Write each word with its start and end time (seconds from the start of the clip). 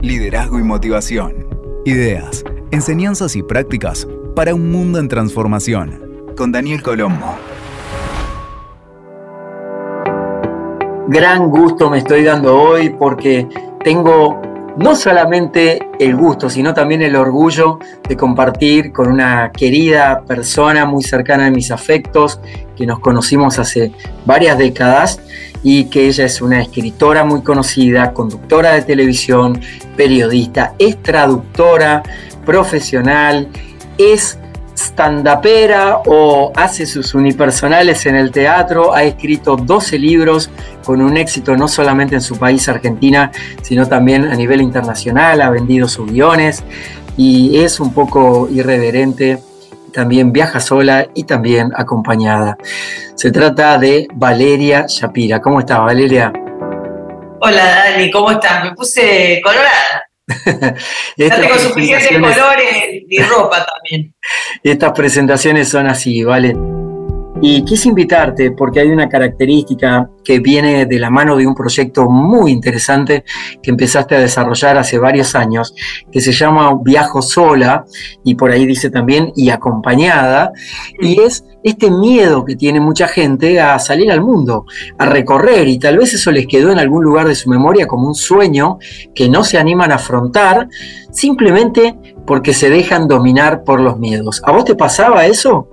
liderazgo 0.00 0.58
y 0.58 0.62
motivación. 0.62 1.46
Ideas, 1.84 2.44
enseñanzas 2.70 3.36
y 3.36 3.42
prácticas 3.42 4.08
para 4.34 4.54
un 4.54 4.70
mundo 4.70 4.98
en 4.98 5.08
transformación. 5.08 6.24
Con 6.36 6.52
Daniel 6.52 6.82
Colombo. 6.82 7.36
Gran 11.08 11.50
gusto 11.50 11.90
me 11.90 11.98
estoy 11.98 12.22
dando 12.22 12.56
hoy 12.56 12.90
porque 12.90 13.46
tengo 13.82 14.40
no 14.80 14.96
solamente 14.96 15.78
el 15.98 16.16
gusto, 16.16 16.48
sino 16.48 16.72
también 16.72 17.02
el 17.02 17.14
orgullo 17.14 17.78
de 18.08 18.16
compartir 18.16 18.92
con 18.92 19.12
una 19.12 19.52
querida 19.52 20.22
persona 20.26 20.86
muy 20.86 21.02
cercana 21.02 21.46
a 21.46 21.50
mis 21.50 21.70
afectos, 21.70 22.40
que 22.74 22.86
nos 22.86 22.98
conocimos 23.00 23.58
hace 23.58 23.92
varias 24.24 24.56
décadas 24.56 25.20
y 25.62 25.84
que 25.84 26.06
ella 26.06 26.24
es 26.24 26.40
una 26.40 26.62
escritora 26.62 27.24
muy 27.24 27.42
conocida, 27.42 28.14
conductora 28.14 28.72
de 28.72 28.80
televisión, 28.80 29.60
periodista, 29.98 30.74
es 30.78 31.02
traductora 31.02 32.02
profesional, 32.46 33.48
es 33.98 34.38
standapera 34.80 36.00
o 36.06 36.52
hace 36.56 36.86
sus 36.86 37.14
unipersonales 37.14 38.06
en 38.06 38.16
el 38.16 38.30
teatro, 38.30 38.94
ha 38.94 39.02
escrito 39.02 39.56
12 39.56 39.98
libros 39.98 40.50
con 40.84 41.02
un 41.02 41.16
éxito 41.16 41.56
no 41.56 41.68
solamente 41.68 42.14
en 42.14 42.20
su 42.20 42.38
país, 42.38 42.68
Argentina, 42.68 43.30
sino 43.62 43.86
también 43.86 44.24
a 44.24 44.34
nivel 44.34 44.60
internacional, 44.60 45.42
ha 45.42 45.50
vendido 45.50 45.86
sus 45.86 46.10
guiones 46.10 46.64
y 47.16 47.58
es 47.58 47.80
un 47.80 47.92
poco 47.92 48.48
irreverente, 48.50 49.42
también 49.92 50.32
viaja 50.32 50.60
sola 50.60 51.06
y 51.14 51.24
también 51.24 51.72
acompañada. 51.76 52.56
Se 53.14 53.30
trata 53.30 53.76
de 53.76 54.08
Valeria 54.14 54.86
Shapira. 54.88 55.40
¿Cómo 55.40 55.60
estás, 55.60 55.80
Valeria? 55.80 56.32
Hola, 57.40 57.64
Dani, 57.64 58.10
¿cómo 58.10 58.30
estás? 58.30 58.64
Me 58.64 58.74
puse 58.74 59.40
colorada. 59.42 60.09
ya 61.16 61.40
tengo 61.40 61.58
suficientes 61.58 62.18
colores 62.18 63.02
y 63.08 63.22
ropa 63.22 63.66
también. 63.66 64.14
Estas 64.62 64.92
presentaciones 64.92 65.68
son 65.68 65.86
así, 65.86 66.22
¿vale? 66.22 66.54
Y 67.42 67.64
quise 67.64 67.88
invitarte 67.88 68.50
porque 68.50 68.80
hay 68.80 68.88
una 68.88 69.08
característica 69.08 70.10
que 70.22 70.40
viene 70.40 70.84
de 70.84 70.98
la 70.98 71.08
mano 71.08 71.36
de 71.36 71.46
un 71.46 71.54
proyecto 71.54 72.08
muy 72.10 72.52
interesante 72.52 73.24
que 73.62 73.70
empezaste 73.70 74.14
a 74.14 74.20
desarrollar 74.20 74.76
hace 74.76 74.98
varios 74.98 75.34
años, 75.34 75.74
que 76.12 76.20
se 76.20 76.32
llama 76.32 76.78
Viajo 76.84 77.22
sola, 77.22 77.84
y 78.24 78.34
por 78.34 78.50
ahí 78.50 78.66
dice 78.66 78.90
también 78.90 79.32
y 79.34 79.48
acompañada, 79.48 80.52
y 81.00 81.18
es 81.20 81.44
este 81.62 81.90
miedo 81.90 82.44
que 82.44 82.56
tiene 82.56 82.78
mucha 82.78 83.08
gente 83.08 83.58
a 83.58 83.78
salir 83.78 84.12
al 84.12 84.20
mundo, 84.20 84.66
a 84.98 85.06
recorrer, 85.06 85.66
y 85.68 85.78
tal 85.78 85.96
vez 85.96 86.12
eso 86.12 86.30
les 86.30 86.46
quedó 86.46 86.70
en 86.70 86.78
algún 86.78 87.02
lugar 87.02 87.26
de 87.26 87.34
su 87.34 87.48
memoria 87.48 87.86
como 87.86 88.06
un 88.06 88.14
sueño 88.14 88.78
que 89.14 89.30
no 89.30 89.44
se 89.44 89.58
animan 89.58 89.92
a 89.92 89.96
afrontar 89.96 90.68
simplemente 91.10 91.96
porque 92.26 92.52
se 92.52 92.68
dejan 92.68 93.08
dominar 93.08 93.64
por 93.64 93.80
los 93.80 93.98
miedos. 93.98 94.42
¿A 94.44 94.52
vos 94.52 94.64
te 94.64 94.74
pasaba 94.74 95.26
eso? 95.26 95.68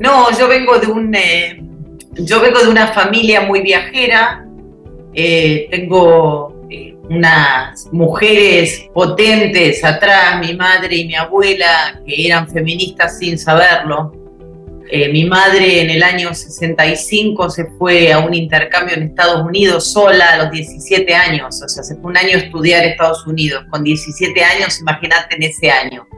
No, 0.00 0.36
yo 0.36 0.48
vengo 0.48 0.78
de 0.78 0.86
un, 0.86 1.14
eh, 1.14 1.62
yo 2.14 2.40
vengo 2.40 2.58
de 2.60 2.68
una 2.70 2.88
familia 2.88 3.42
muy 3.42 3.60
viajera. 3.60 4.46
Eh, 5.12 5.68
tengo 5.70 6.66
eh, 6.70 6.96
unas 7.10 7.86
mujeres 7.92 8.88
potentes 8.94 9.84
atrás, 9.84 10.40
mi 10.40 10.56
madre 10.56 10.96
y 10.96 11.06
mi 11.06 11.14
abuela, 11.14 12.00
que 12.06 12.26
eran 12.26 12.48
feministas 12.48 13.18
sin 13.18 13.38
saberlo. 13.38 14.12
mi 15.12 15.24
madre 15.24 15.82
en 15.82 15.90
el 15.90 16.02
año 16.02 16.34
65 16.34 17.50
se 17.50 17.66
fue 17.78 18.10
a 18.12 18.18
un 18.18 18.34
intercambio 18.34 18.96
en 18.96 19.04
Estados 19.04 19.46
Unidos 19.46 19.92
sola 19.92 20.32
a 20.32 20.36
los 20.38 20.50
17 20.50 21.14
años, 21.14 21.62
o 21.62 21.68
sea, 21.68 21.84
se 21.84 21.94
fue 21.96 22.10
un 22.10 22.16
año 22.16 22.36
a 22.36 22.40
estudiar 22.40 22.84
Estados 22.84 23.24
Unidos. 23.26 23.66
Con 23.70 23.84
17 23.84 24.42
años, 24.42 24.80
imagínate 24.80 25.36
en 25.36 25.42
ese 25.42 25.70
año. 25.70 26.08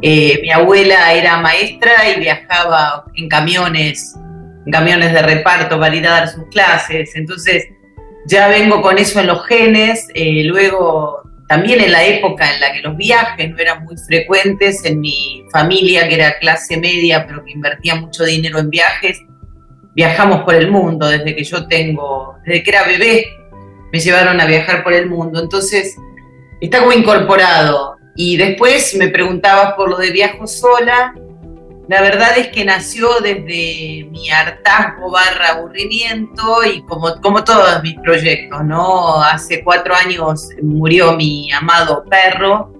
Eh, 0.00 0.38
mi 0.42 0.50
abuela 0.50 1.12
era 1.12 1.38
maestra 1.38 1.92
y 2.14 2.20
viajaba 2.20 3.04
en 3.14 3.28
camiones, 3.28 4.16
en 4.64 4.72
camiones 4.72 5.12
de 5.12 5.22
reparto 5.22 5.78
para 5.78 5.94
ir 5.94 6.06
a 6.06 6.12
dar 6.12 6.28
sus 6.28 6.46
clases. 6.48 7.14
Entonces, 7.14 7.66
ya 8.26 8.48
vengo 8.48 8.80
con 8.80 8.98
eso 8.98 9.20
en 9.20 9.26
los 9.26 9.44
genes. 9.46 10.08
Eh, 10.14 10.44
luego, 10.44 11.22
también 11.48 11.80
en 11.80 11.92
la 11.92 12.04
época 12.04 12.54
en 12.54 12.60
la 12.60 12.72
que 12.72 12.80
los 12.80 12.96
viajes 12.96 13.50
no 13.50 13.58
eran 13.58 13.84
muy 13.84 13.96
frecuentes, 13.96 14.84
en 14.84 15.00
mi 15.00 15.44
familia, 15.52 16.08
que 16.08 16.14
era 16.14 16.38
clase 16.38 16.76
media, 16.76 17.26
pero 17.26 17.44
que 17.44 17.52
invertía 17.52 17.94
mucho 17.96 18.24
dinero 18.24 18.58
en 18.58 18.70
viajes, 18.70 19.20
viajamos 19.94 20.42
por 20.42 20.54
el 20.54 20.70
mundo 20.70 21.08
desde 21.08 21.34
que 21.34 21.44
yo 21.44 21.66
tengo, 21.66 22.36
desde 22.46 22.62
que 22.62 22.70
era 22.70 22.84
bebé, 22.84 23.26
me 23.92 23.98
llevaron 23.98 24.40
a 24.40 24.46
viajar 24.46 24.82
por 24.82 24.92
el 24.92 25.06
mundo. 25.10 25.40
Entonces, 25.40 25.96
está 26.60 26.80
como 26.80 26.92
incorporado 26.92 27.96
y 28.14 28.36
después 28.36 28.94
me 28.98 29.08
preguntabas 29.08 29.74
por 29.74 29.88
lo 29.88 29.96
de 29.96 30.10
viajo 30.10 30.46
sola. 30.46 31.14
La 31.88 32.00
verdad 32.00 32.38
es 32.38 32.48
que 32.48 32.64
nació 32.64 33.08
desde 33.20 34.06
mi 34.10 34.30
hartazgo 34.30 35.10
barra 35.10 35.50
aburrimiento 35.52 36.64
y 36.64 36.82
como, 36.82 37.20
como 37.20 37.42
todos 37.42 37.82
mis 37.82 37.98
proyectos, 38.00 38.64
¿no? 38.64 39.22
Hace 39.22 39.64
cuatro 39.64 39.94
años 39.94 40.50
murió 40.62 41.12
mi 41.16 41.50
amado 41.52 42.04
perro. 42.08 42.72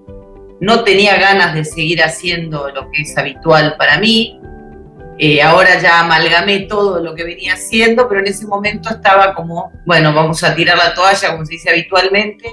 No 0.60 0.84
tenía 0.84 1.16
ganas 1.16 1.54
de 1.54 1.64
seguir 1.64 2.02
haciendo 2.02 2.70
lo 2.70 2.90
que 2.90 3.02
es 3.02 3.16
habitual 3.18 3.74
para 3.76 3.98
mí. 3.98 4.38
Eh, 5.18 5.42
ahora 5.42 5.80
ya 5.80 6.00
amalgamé 6.00 6.60
todo 6.60 7.00
lo 7.00 7.14
que 7.14 7.24
venía 7.24 7.54
haciendo, 7.54 8.08
pero 8.08 8.20
en 8.20 8.28
ese 8.28 8.46
momento 8.46 8.90
estaba 8.90 9.34
como, 9.34 9.72
bueno, 9.84 10.14
vamos 10.14 10.42
a 10.44 10.54
tirar 10.54 10.78
la 10.78 10.94
toalla, 10.94 11.32
como 11.32 11.44
se 11.44 11.54
dice 11.54 11.70
habitualmente 11.70 12.48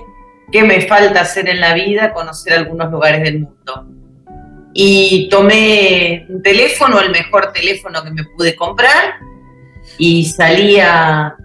qué 0.52 0.64
me 0.64 0.82
falta 0.82 1.22
hacer 1.22 1.50
en 1.50 1.60
la 1.60 1.74
vida, 1.74 2.14
conocer 2.14 2.54
algunos 2.54 2.92
lugares 2.92 3.24
del 3.24 3.40
mundo. 3.42 3.88
Y 4.74 5.28
tomé 5.30 6.26
un 6.30 6.42
teléfono, 6.42 7.00
el 7.00 7.12
mejor 7.12 7.52
teléfono 7.54 8.04
que 8.04 8.12
me 8.12 8.24
pude 8.24 8.56
comprar, 8.56 9.16
y 9.98 10.26
salía 10.26 11.36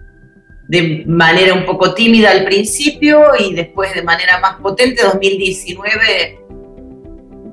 de 0.67 1.03
manera 1.05 1.53
un 1.53 1.65
poco 1.65 1.93
tímida 1.93 2.31
al 2.31 2.45
principio 2.45 3.31
y 3.37 3.53
después 3.53 3.93
de 3.93 4.01
manera 4.01 4.39
más 4.39 4.55
potente, 4.55 5.03
2019 5.03 6.39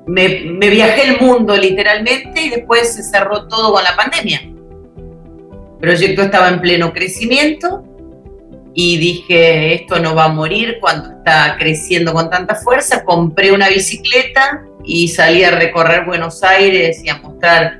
me, 0.07 0.69
viajé 0.69 1.09
el 1.09 1.19
mundo 1.19 1.55
literalmente 1.55 2.41
y 2.41 2.49
después 2.49 2.93
se 2.95 3.03
cerró 3.03 3.47
todo 3.47 3.73
con 3.73 3.83
la 3.83 3.95
pandemia. 3.95 4.41
El 4.41 5.79
proyecto 5.79 6.23
estaba 6.23 6.49
en 6.49 6.61
pleno 6.61 6.93
crecimiento 6.93 7.83
y 8.75 8.97
dije, 8.97 9.75
esto 9.75 9.99
no 9.99 10.15
va 10.15 10.25
a 10.25 10.29
morir 10.29 10.77
cuando 10.81 11.09
está 11.11 11.55
creciendo 11.59 12.13
con 12.13 12.29
tanta 12.29 12.55
fuerza. 12.55 13.03
Compré 13.03 13.51
una 13.51 13.69
bicicleta 13.69 14.63
y 14.83 15.07
salí 15.07 15.43
a 15.43 15.51
recorrer 15.51 16.05
Buenos 16.05 16.43
Aires 16.43 17.01
y 17.03 17.09
a 17.09 17.17
mostrar 17.17 17.79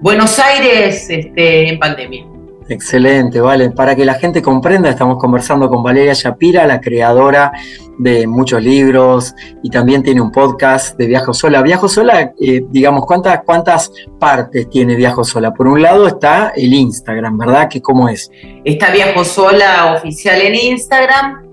Buenos 0.00 0.38
Aires 0.38 1.08
este, 1.10 1.68
en 1.68 1.78
pandemia. 1.78 2.29
Excelente, 2.70 3.40
vale. 3.40 3.70
Para 3.70 3.96
que 3.96 4.04
la 4.04 4.14
gente 4.14 4.40
comprenda, 4.40 4.90
estamos 4.90 5.18
conversando 5.18 5.68
con 5.68 5.82
Valeria 5.82 6.12
Shapira, 6.12 6.64
la 6.68 6.80
creadora 6.80 7.50
de 7.98 8.28
muchos 8.28 8.62
libros 8.62 9.34
y 9.60 9.70
también 9.70 10.04
tiene 10.04 10.20
un 10.20 10.30
podcast 10.30 10.96
de 10.96 11.08
Viajo 11.08 11.34
Sola. 11.34 11.62
Viajo 11.62 11.88
Sola, 11.88 12.32
eh, 12.40 12.62
digamos, 12.70 13.06
¿cuántas, 13.06 13.40
¿cuántas 13.44 13.90
partes 14.20 14.70
tiene 14.70 14.94
Viajo 14.94 15.24
Sola? 15.24 15.52
Por 15.52 15.66
un 15.66 15.82
lado 15.82 16.06
está 16.06 16.52
el 16.54 16.72
Instagram, 16.72 17.38
¿verdad? 17.38 17.68
¿Que 17.68 17.82
¿Cómo 17.82 18.08
es? 18.08 18.30
Está 18.64 18.92
Viajo 18.92 19.24
Sola 19.24 19.96
oficial 19.96 20.40
en 20.40 20.54
Instagram. 20.54 21.50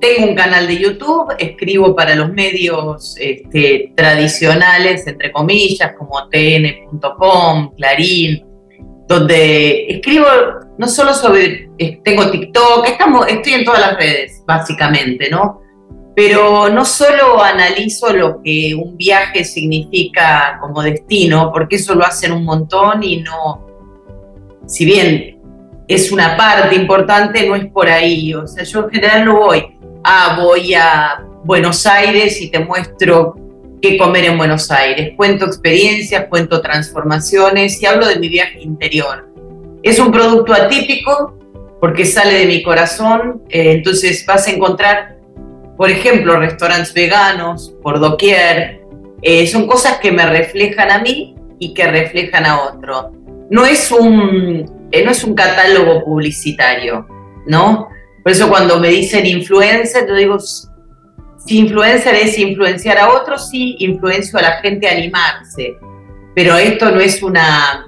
Tengo 0.00 0.28
un 0.28 0.36
canal 0.36 0.68
de 0.68 0.78
YouTube, 0.78 1.34
escribo 1.40 1.96
para 1.96 2.14
los 2.14 2.32
medios 2.32 3.16
este, 3.18 3.92
tradicionales, 3.96 5.08
entre 5.08 5.32
comillas, 5.32 5.92
como 5.98 6.28
tn.com, 6.28 7.74
Clarín, 7.76 8.51
donde 9.12 9.86
escribo 9.88 10.26
no 10.78 10.88
solo 10.88 11.12
sobre, 11.14 11.70
eh, 11.78 12.00
tengo 12.02 12.30
TikTok, 12.30 12.86
estamos, 12.86 13.26
estoy 13.28 13.54
en 13.54 13.64
todas 13.64 13.80
las 13.80 13.96
redes, 13.96 14.42
básicamente, 14.46 15.28
¿no? 15.30 15.60
Pero 16.16 16.68
no 16.68 16.84
solo 16.84 17.42
analizo 17.42 18.12
lo 18.12 18.42
que 18.42 18.74
un 18.74 18.96
viaje 18.96 19.44
significa 19.44 20.58
como 20.60 20.82
destino, 20.82 21.50
porque 21.52 21.76
eso 21.76 21.94
lo 21.94 22.04
hacen 22.04 22.32
un 22.32 22.44
montón 22.44 23.02
y 23.02 23.18
no, 23.18 23.66
si 24.66 24.84
bien 24.84 25.40
es 25.88 26.10
una 26.10 26.36
parte 26.36 26.74
importante, 26.74 27.46
no 27.46 27.54
es 27.54 27.66
por 27.66 27.88
ahí. 27.88 28.34
O 28.34 28.46
sea, 28.46 28.64
yo 28.64 28.84
en 28.84 28.90
general 28.90 29.24
no 29.24 29.36
voy, 29.40 29.78
ah, 30.04 30.38
voy 30.40 30.74
a 30.74 31.22
Buenos 31.44 31.86
Aires 31.86 32.40
y 32.40 32.50
te 32.50 32.60
muestro 32.60 33.34
qué 33.82 33.98
comer 33.98 34.24
en 34.24 34.38
Buenos 34.38 34.70
Aires. 34.70 35.12
Cuento 35.16 35.44
experiencias, 35.44 36.26
cuento 36.30 36.62
transformaciones 36.62 37.82
y 37.82 37.86
hablo 37.86 38.06
de 38.06 38.18
mi 38.18 38.28
viaje 38.28 38.62
interior. 38.62 39.28
Es 39.82 39.98
un 39.98 40.12
producto 40.12 40.54
atípico 40.54 41.36
porque 41.80 42.06
sale 42.06 42.34
de 42.34 42.46
mi 42.46 42.62
corazón, 42.62 43.42
eh, 43.50 43.72
entonces 43.72 44.24
vas 44.24 44.46
a 44.46 44.52
encontrar, 44.52 45.16
por 45.76 45.90
ejemplo, 45.90 46.38
restaurantes 46.38 46.94
veganos 46.94 47.74
por 47.82 47.98
doquier. 47.98 48.82
Eh, 49.20 49.48
son 49.48 49.66
cosas 49.66 49.98
que 49.98 50.12
me 50.12 50.24
reflejan 50.24 50.92
a 50.92 51.00
mí 51.00 51.34
y 51.58 51.74
que 51.74 51.84
reflejan 51.88 52.46
a 52.46 52.62
otro. 52.62 53.10
No 53.50 53.66
es 53.66 53.90
un, 53.90 54.88
eh, 54.92 55.04
no 55.04 55.10
es 55.10 55.24
un 55.24 55.34
catálogo 55.34 56.04
publicitario, 56.04 57.08
¿no? 57.46 57.88
Por 58.22 58.30
eso 58.30 58.48
cuando 58.48 58.78
me 58.78 58.88
dicen 58.88 59.26
influencer, 59.26 60.06
yo 60.06 60.14
digo, 60.14 60.38
si 61.46 61.58
influencer 61.58 62.14
es 62.14 62.38
influenciar 62.38 62.98
a 62.98 63.12
otros, 63.12 63.48
sí, 63.50 63.76
influencio 63.80 64.38
a 64.38 64.42
la 64.42 64.52
gente 64.60 64.88
a 64.88 64.92
animarse. 64.92 65.76
Pero 66.34 66.56
esto 66.56 66.90
no 66.90 67.00
es 67.00 67.22
una 67.22 67.86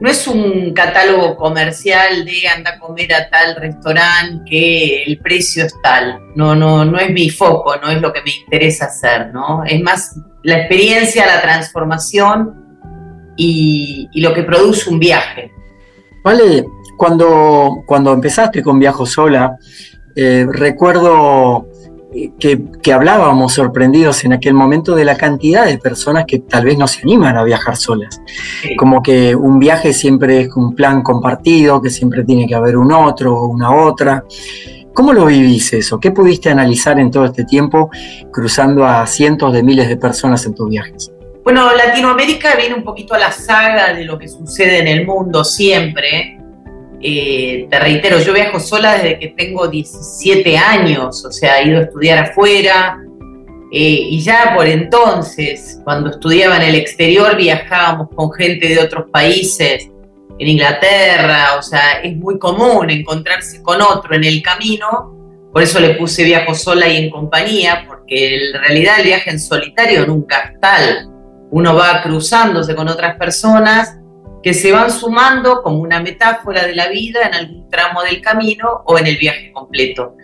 no 0.00 0.08
es 0.08 0.26
un 0.26 0.72
catálogo 0.72 1.36
comercial 1.36 2.24
de 2.24 2.48
anda 2.48 2.70
a 2.70 2.78
comer 2.78 3.12
a 3.12 3.28
tal 3.28 3.54
restaurante 3.56 4.42
que 4.48 5.02
el 5.02 5.18
precio 5.18 5.66
es 5.66 5.74
tal. 5.82 6.18
No, 6.34 6.56
no, 6.56 6.86
no 6.86 6.98
es 6.98 7.10
mi 7.10 7.28
foco, 7.28 7.76
no 7.76 7.90
es 7.90 8.00
lo 8.00 8.10
que 8.10 8.22
me 8.22 8.30
interesa 8.30 8.86
hacer, 8.86 9.30
¿no? 9.32 9.62
Es 9.62 9.80
más 9.82 10.16
la 10.42 10.60
experiencia, 10.60 11.26
la 11.26 11.42
transformación 11.42 12.54
y, 13.36 14.08
lo 14.14 14.32
que 14.32 14.42
produce 14.42 14.88
un 14.88 14.98
viaje. 14.98 15.52
Vale, 16.24 16.64
cuando, 16.96 17.82
cuando 17.86 18.12
empezaste 18.12 18.62
con 18.62 18.78
Viajo 18.78 19.04
Sola, 19.04 19.58
eh, 20.16 20.46
recuerdo 20.50 21.69
que, 22.38 22.92
hablábamos 22.92 23.54
sorprendidos 23.54 24.24
en 24.24 24.32
aquel 24.32 24.54
momento 24.54 24.94
de 24.94 25.04
la 25.04 25.16
cantidad 25.16 25.66
de 25.66 25.78
personas 25.78 26.24
que 26.26 26.40
tal 26.40 26.64
vez 26.64 26.76
no 26.76 26.86
se 26.88 27.00
animan 27.02 27.36
a 27.36 27.44
viajar 27.44 27.76
solas. 27.76 28.20
Como 28.76 29.02
que 29.02 29.34
un 29.34 29.58
viaje 29.58 29.92
siempre 29.92 30.42
es 30.42 30.56
un 30.56 30.74
plan 30.74 31.02
compartido, 31.02 31.80
que 31.80 31.90
siempre 31.90 32.24
tiene 32.24 32.46
que 32.46 32.54
haber 32.54 32.76
un 32.76 32.92
otro 32.92 33.34
o 33.34 33.46
una 33.46 33.74
otra. 33.74 34.24
¿Cómo 34.92 35.12
lo 35.12 35.26
vivís 35.26 35.72
eso? 35.72 36.00
¿Qué 36.00 36.10
pudiste 36.10 36.50
analizar 36.50 36.98
en 36.98 37.10
todo 37.10 37.24
este 37.24 37.44
tiempo 37.44 37.90
cruzando 38.32 38.84
a 38.84 39.06
cientos 39.06 39.52
de 39.52 39.62
miles 39.62 39.88
de 39.88 39.96
personas 39.96 40.44
en 40.46 40.54
tus 40.54 40.68
viajes? 40.68 41.12
Bueno, 41.44 41.72
Latinoamérica 41.74 42.54
viene 42.56 42.74
un 42.74 42.84
poquito 42.84 43.14
a 43.14 43.18
la 43.18 43.32
saga 43.32 43.94
de 43.94 44.04
lo 44.04 44.18
que 44.18 44.28
sucede 44.28 44.80
en 44.80 44.88
el 44.88 45.06
mundo 45.06 45.44
siempre. 45.44 46.39
Eh, 47.02 47.66
te 47.70 47.78
reitero, 47.78 48.18
yo 48.18 48.32
viajo 48.32 48.60
sola 48.60 48.94
desde 48.94 49.18
que 49.18 49.28
tengo 49.28 49.66
17 49.68 50.56
años, 50.56 51.24
o 51.24 51.32
sea, 51.32 51.60
he 51.60 51.68
ido 51.68 51.78
a 51.78 51.82
estudiar 51.82 52.18
afuera. 52.18 52.98
Eh, 53.72 54.08
y 54.10 54.20
ya 54.20 54.52
por 54.54 54.66
entonces, 54.66 55.80
cuando 55.84 56.10
estudiaba 56.10 56.56
en 56.56 56.62
el 56.62 56.74
exterior, 56.74 57.36
viajábamos 57.36 58.08
con 58.14 58.32
gente 58.32 58.68
de 58.68 58.80
otros 58.80 59.08
países, 59.10 59.88
en 60.40 60.48
Inglaterra, 60.48 61.56
o 61.58 61.62
sea, 61.62 62.00
es 62.02 62.16
muy 62.16 62.38
común 62.38 62.88
encontrarse 62.88 63.62
con 63.62 63.82
otro 63.82 64.14
en 64.14 64.24
el 64.24 64.42
camino. 64.42 65.14
Por 65.52 65.62
eso 65.62 65.78
le 65.80 65.96
puse 65.96 66.24
viajo 66.24 66.54
sola 66.54 66.88
y 66.88 66.96
en 66.96 67.10
compañía, 67.10 67.84
porque 67.86 68.48
en 68.48 68.60
realidad 68.60 69.00
el 69.00 69.04
viaje 69.04 69.30
en 69.30 69.38
solitario 69.38 70.06
nunca 70.06 70.38
es 70.38 70.60
tal. 70.60 71.10
Uno 71.50 71.74
va 71.74 72.00
cruzándose 72.02 72.74
con 72.74 72.88
otras 72.88 73.16
personas 73.18 73.99
que 74.42 74.54
se 74.54 74.72
van 74.72 74.90
sumando 74.90 75.62
como 75.62 75.78
una 75.78 76.00
metáfora 76.00 76.66
de 76.66 76.74
la 76.74 76.88
vida 76.88 77.20
en 77.26 77.34
algún 77.34 77.68
tramo 77.68 78.02
del 78.02 78.20
camino 78.20 78.82
o 78.86 78.98
en 78.98 79.06
el 79.06 79.16
viaje 79.18 79.52
completo. 79.52 80.16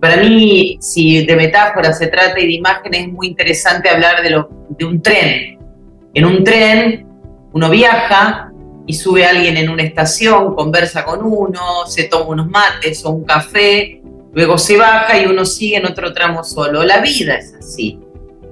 Para 0.00 0.16
mí, 0.18 0.78
si 0.80 1.24
de 1.24 1.34
metáfora 1.34 1.92
se 1.92 2.08
trata 2.08 2.38
y 2.38 2.46
de 2.46 2.52
imágenes, 2.52 3.06
es 3.06 3.12
muy 3.12 3.28
interesante 3.28 3.88
hablar 3.88 4.22
de, 4.22 4.84
un 4.84 5.02
tren. 5.02 5.58
En 6.12 6.24
un 6.24 6.44
tren 6.44 7.06
uno 7.52 7.70
viaja 7.70 8.52
y 8.86 8.94
sube 8.94 9.24
alguien 9.24 9.56
en 9.56 9.70
una 9.70 9.82
estación, 9.82 10.54
conversa 10.54 11.04
con 11.04 11.20
uno, 11.22 11.86
se 11.86 12.04
toma 12.04 12.26
unos 12.26 12.48
mates 12.48 13.04
o 13.04 13.10
un 13.10 13.24
café, 13.24 14.02
luego 14.32 14.58
se 14.58 14.76
baja 14.76 15.18
y 15.18 15.26
uno 15.26 15.44
sigue 15.44 15.78
en 15.78 15.86
otro 15.86 16.12
tramo 16.12 16.44
solo. 16.44 16.84
La 16.84 17.00
vida 17.00 17.36
es 17.36 17.54
así 17.54 18.03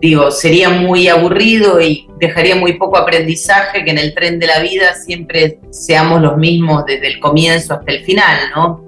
digo, 0.02 0.32
sería 0.32 0.68
muy 0.68 1.06
aburrido 1.06 1.80
y 1.80 2.08
dejaría 2.18 2.56
muy 2.56 2.72
poco 2.72 2.98
aprendizaje 2.98 3.84
que 3.84 3.92
en 3.92 3.98
el 3.98 4.12
tren 4.14 4.40
de 4.40 4.48
la 4.48 4.58
vida 4.58 4.94
siempre 4.94 5.60
seamos 5.70 6.20
los 6.20 6.36
mismos 6.36 6.84
desde 6.84 7.06
el 7.06 7.20
comienzo 7.20 7.74
hasta 7.74 7.92
el 7.92 8.04
final, 8.04 8.50
¿no? 8.54 8.84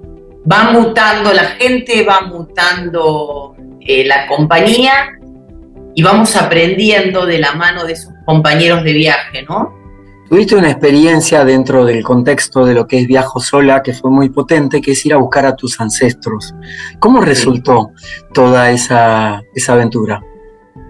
Va 0.51 0.71
mutando 0.71 1.31
la 1.33 1.45
gente, 1.57 2.03
va 2.03 2.21
mutando 2.21 3.55
eh, 3.79 4.03
la 4.05 4.27
compañía 4.27 5.17
y 5.95 6.03
vamos 6.03 6.35
aprendiendo 6.35 7.25
de 7.25 7.39
la 7.39 7.53
mano 7.53 7.85
de 7.85 7.93
esos 7.93 8.11
compañeros 8.25 8.83
de 8.83 8.91
viaje, 8.91 9.43
¿no? 9.43 9.73
Tuviste 10.27 10.55
una 10.55 10.71
experiencia 10.71 11.45
dentro 11.45 11.85
del 11.85 12.03
contexto 12.03 12.65
de 12.65 12.73
lo 12.73 12.87
que 12.87 12.99
es 12.99 13.07
Viajo 13.07 13.39
Sola 13.39 13.81
que 13.81 13.93
fue 13.93 14.11
muy 14.11 14.29
potente, 14.29 14.81
que 14.81 14.91
es 14.91 15.05
ir 15.05 15.13
a 15.13 15.17
buscar 15.17 15.45
a 15.45 15.55
tus 15.55 15.79
ancestros. 15.79 16.53
¿Cómo 16.99 17.21
resultó 17.21 17.91
toda 18.33 18.71
esa, 18.71 19.41
esa 19.53 19.73
aventura? 19.73 20.21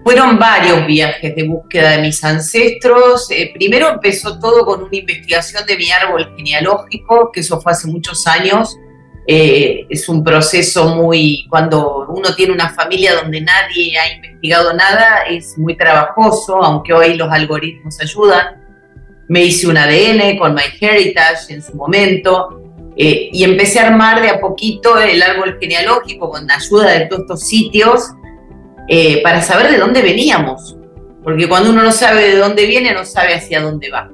Fueron 0.06 0.38
varios 0.38 0.86
viajes 0.86 1.34
de 1.34 1.42
búsqueda 1.42 1.96
de 1.96 1.98
mis 2.02 2.22
ancestros. 2.22 3.28
Eh, 3.32 3.50
primero 3.52 3.88
empezó 3.88 4.38
todo 4.38 4.64
con 4.64 4.84
una 4.84 4.96
investigación 4.96 5.66
de 5.66 5.76
mi 5.76 5.90
árbol 5.90 6.32
genealógico, 6.36 7.32
que 7.32 7.40
eso 7.40 7.60
fue 7.60 7.72
hace 7.72 7.88
muchos 7.88 8.24
años. 8.28 8.78
Eh, 9.26 9.84
es 9.90 10.08
un 10.08 10.22
proceso 10.22 10.94
muy, 10.94 11.44
cuando 11.50 12.06
uno 12.08 12.36
tiene 12.36 12.52
una 12.52 12.68
familia 12.68 13.16
donde 13.16 13.40
nadie 13.40 13.98
ha 13.98 14.14
investigado 14.14 14.72
nada, 14.74 15.22
es 15.28 15.58
muy 15.58 15.76
trabajoso, 15.76 16.62
aunque 16.62 16.92
hoy 16.92 17.14
los 17.14 17.28
algoritmos 17.28 18.00
ayudan. 18.00 18.62
Me 19.26 19.42
hice 19.42 19.66
un 19.66 19.76
ADN 19.76 20.38
con 20.38 20.54
MyHeritage 20.54 21.52
en 21.52 21.60
su 21.64 21.74
momento 21.74 22.62
eh, 22.96 23.28
y 23.32 23.42
empecé 23.42 23.80
a 23.80 23.88
armar 23.88 24.22
de 24.22 24.28
a 24.28 24.38
poquito 24.38 25.00
el 25.00 25.20
árbol 25.20 25.58
genealógico 25.60 26.30
con 26.30 26.48
ayuda 26.48 26.92
de 26.92 27.06
todos 27.06 27.22
estos 27.22 27.48
sitios 27.48 28.12
eh, 28.88 29.22
para 29.22 29.42
saber 29.42 29.70
de 29.70 29.78
dónde 29.78 30.02
veníamos, 30.02 30.76
porque 31.22 31.48
cuando 31.48 31.70
uno 31.70 31.82
no 31.82 31.92
sabe 31.92 32.30
de 32.30 32.36
dónde 32.36 32.66
viene, 32.66 32.92
no 32.92 33.04
sabe 33.04 33.34
hacia 33.34 33.60
dónde 33.60 33.90
va. 33.90 34.10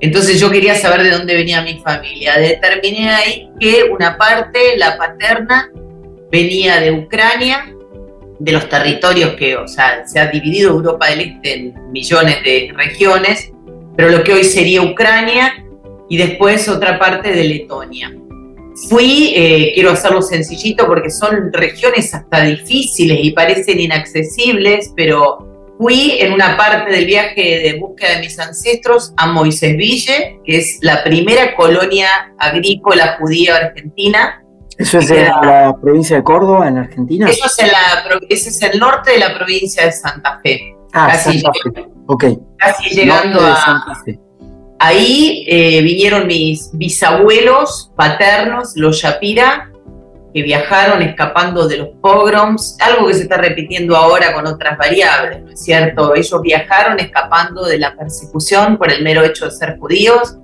Entonces 0.00 0.40
yo 0.40 0.50
quería 0.50 0.74
saber 0.74 1.02
de 1.02 1.10
dónde 1.10 1.34
venía 1.34 1.62
mi 1.62 1.78
familia. 1.78 2.36
Determiné 2.38 3.10
ahí 3.10 3.48
que 3.58 3.84
una 3.84 4.18
parte, 4.18 4.76
la 4.76 4.98
paterna, 4.98 5.70
venía 6.30 6.80
de 6.80 6.92
Ucrania, 6.92 7.74
de 8.38 8.52
los 8.52 8.68
territorios 8.68 9.34
que, 9.34 9.56
o 9.56 9.68
sea, 9.68 10.06
se 10.06 10.18
ha 10.18 10.26
dividido 10.26 10.70
Europa 10.70 11.08
del 11.08 11.20
Este 11.20 11.54
en 11.54 11.92
millones 11.92 12.42
de 12.42 12.72
regiones, 12.74 13.52
pero 13.96 14.10
lo 14.10 14.24
que 14.24 14.32
hoy 14.32 14.44
sería 14.44 14.82
Ucrania, 14.82 15.64
y 16.08 16.16
después 16.16 16.68
otra 16.68 16.98
parte 16.98 17.30
de 17.32 17.44
Letonia. 17.44 18.12
Fui, 18.88 19.32
eh, 19.36 19.72
quiero 19.74 19.92
hacerlo 19.92 20.20
sencillito 20.20 20.86
porque 20.86 21.10
son 21.10 21.52
regiones 21.52 22.12
hasta 22.12 22.42
difíciles 22.42 23.18
y 23.22 23.30
parecen 23.30 23.78
inaccesibles, 23.78 24.92
pero 24.96 25.74
fui 25.78 26.16
en 26.18 26.32
una 26.32 26.56
parte 26.56 26.90
del 26.90 27.06
viaje 27.06 27.40
de 27.40 27.78
búsqueda 27.78 28.16
de 28.16 28.20
mis 28.20 28.38
ancestros 28.38 29.12
a 29.16 29.26
Moisés 29.26 29.76
Ville, 29.76 30.40
que 30.44 30.58
es 30.58 30.78
la 30.82 31.04
primera 31.04 31.54
colonia 31.54 32.08
agrícola 32.38 33.16
judía 33.20 33.56
argentina. 33.56 34.42
¿Eso 34.76 34.98
es 34.98 35.10
en 35.10 35.26
la 35.26 35.76
provincia 35.80 36.16
de 36.16 36.24
Córdoba, 36.24 36.66
en 36.66 36.78
Argentina? 36.78 37.30
Eso 37.30 37.46
es 37.46 37.58
ese 38.28 38.48
es 38.48 38.62
el 38.62 38.80
norte 38.80 39.12
de 39.12 39.18
la 39.18 39.36
provincia 39.36 39.84
de 39.84 39.92
Santa 39.92 40.40
Fe. 40.42 40.74
Ah, 40.92 41.08
casi, 41.12 41.38
Santa 41.38 41.52
Fe. 41.74 41.86
Okay. 42.06 42.38
Casi 42.58 42.94
llegando 42.94 43.40
a, 43.40 43.56
Santa 43.56 44.02
Fe. 44.04 44.18
Ahí 44.78 45.46
eh, 45.48 45.82
vinieron 45.82 46.26
mis 46.26 46.70
bisabuelos 46.72 47.92
paternos, 47.96 48.72
los 48.76 48.96
Shapira, 48.96 49.70
que 50.34 50.42
viajaron 50.42 51.00
escapando 51.00 51.68
de 51.68 51.78
los 51.78 51.88
pogroms, 52.00 52.76
algo 52.80 53.06
que 53.06 53.14
se 53.14 53.22
está 53.22 53.36
repitiendo 53.36 53.96
ahora 53.96 54.34
con 54.34 54.46
otras 54.48 54.76
variables, 54.76 55.42
¿no 55.42 55.52
es 55.52 55.62
cierto? 55.62 56.12
Ellos 56.16 56.42
viajaron 56.42 56.98
escapando 56.98 57.64
de 57.64 57.78
la 57.78 57.94
persecución 57.94 58.76
por 58.76 58.90
el 58.90 59.04
mero 59.04 59.22
hecho 59.22 59.44
de 59.44 59.52
ser 59.52 59.78
judíos, 59.78 60.36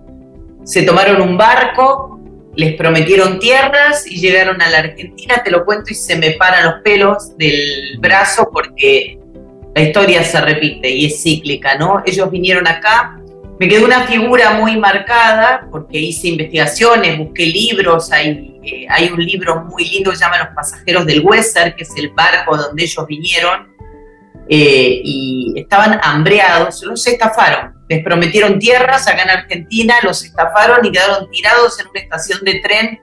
se 0.62 0.82
tomaron 0.82 1.20
un 1.20 1.36
barco, 1.36 2.20
les 2.54 2.74
prometieron 2.74 3.40
tierras 3.40 4.06
y 4.06 4.20
llegaron 4.20 4.62
a 4.62 4.70
la 4.70 4.78
Argentina, 4.78 5.42
te 5.44 5.50
lo 5.50 5.64
cuento 5.64 5.86
y 5.90 5.94
se 5.94 6.16
me 6.16 6.32
paran 6.32 6.66
los 6.66 6.74
pelos 6.82 7.36
del 7.36 7.98
brazo 7.98 8.48
porque 8.52 9.18
la 9.74 9.82
historia 9.82 10.22
se 10.22 10.40
repite 10.40 10.88
y 10.88 11.06
es 11.06 11.22
cíclica, 11.22 11.76
¿no? 11.76 12.02
Ellos 12.04 12.30
vinieron 12.30 12.66
acá 12.68 13.19
me 13.60 13.68
quedó 13.68 13.84
una 13.84 14.06
figura 14.06 14.54
muy 14.54 14.78
marcada 14.78 15.68
porque 15.70 15.98
hice 15.98 16.28
investigaciones, 16.28 17.18
busqué 17.18 17.44
libros, 17.44 18.10
hay, 18.10 18.58
eh, 18.64 18.86
hay 18.88 19.10
un 19.10 19.22
libro 19.22 19.66
muy 19.66 19.84
lindo 19.84 20.10
que 20.10 20.16
se 20.16 20.24
llama 20.24 20.38
Los 20.38 20.54
pasajeros 20.54 21.04
del 21.04 21.20
Weser, 21.20 21.76
que 21.76 21.82
es 21.82 21.94
el 21.96 22.08
barco 22.08 22.56
donde 22.56 22.82
ellos 22.82 23.06
vinieron, 23.06 23.68
eh, 24.48 25.02
y 25.04 25.52
estaban 25.56 26.00
hambreados, 26.02 26.82
los 26.84 27.06
estafaron, 27.06 27.74
les 27.86 28.02
prometieron 28.02 28.58
tierras 28.58 29.06
acá 29.06 29.24
en 29.24 29.30
Argentina, 29.30 29.94
los 30.04 30.24
estafaron 30.24 30.82
y 30.86 30.90
quedaron 30.90 31.30
tirados 31.30 31.78
en 31.80 31.88
una 31.88 32.00
estación 32.00 32.38
de 32.42 32.60
tren 32.60 33.02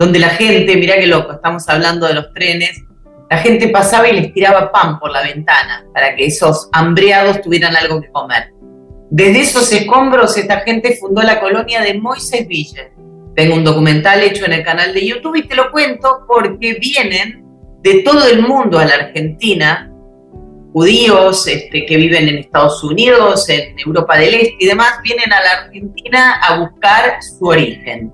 donde 0.00 0.18
la 0.18 0.30
gente, 0.30 0.76
mirá 0.78 0.96
qué 0.96 1.06
loco, 1.06 1.30
estamos 1.30 1.68
hablando 1.68 2.08
de 2.08 2.14
los 2.14 2.34
trenes, 2.34 2.82
la 3.30 3.38
gente 3.38 3.68
pasaba 3.68 4.08
y 4.08 4.20
les 4.20 4.34
tiraba 4.34 4.72
pan 4.72 4.98
por 4.98 5.12
la 5.12 5.22
ventana 5.22 5.84
para 5.94 6.16
que 6.16 6.26
esos 6.26 6.68
hambreados 6.72 7.40
tuvieran 7.40 7.76
algo 7.76 8.02
que 8.02 8.10
comer. 8.10 8.51
Desde 9.14 9.40
esos 9.40 9.70
escombros, 9.70 10.38
esta 10.38 10.60
gente 10.60 10.96
fundó 10.96 11.20
la 11.20 11.38
colonia 11.38 11.82
de 11.82 12.00
Moisés 12.00 12.48
Ville. 12.48 12.92
Tengo 13.36 13.56
un 13.56 13.62
documental 13.62 14.22
hecho 14.22 14.46
en 14.46 14.54
el 14.54 14.64
canal 14.64 14.94
de 14.94 15.06
YouTube 15.06 15.36
y 15.36 15.46
te 15.46 15.54
lo 15.54 15.70
cuento 15.70 16.24
porque 16.26 16.78
vienen 16.80 17.44
de 17.82 18.02
todo 18.04 18.26
el 18.26 18.40
mundo 18.40 18.78
a 18.78 18.86
la 18.86 18.94
Argentina, 18.94 19.92
judíos 20.72 21.46
este, 21.46 21.84
que 21.84 21.96
viven 21.98 22.26
en 22.26 22.38
Estados 22.38 22.82
Unidos, 22.82 23.46
en 23.50 23.78
Europa 23.78 24.16
del 24.16 24.32
Este 24.32 24.56
y 24.60 24.66
demás, 24.66 24.94
vienen 25.04 25.30
a 25.30 25.42
la 25.42 25.50
Argentina 25.64 26.40
a 26.42 26.60
buscar 26.60 27.22
su 27.22 27.44
origen. 27.44 28.10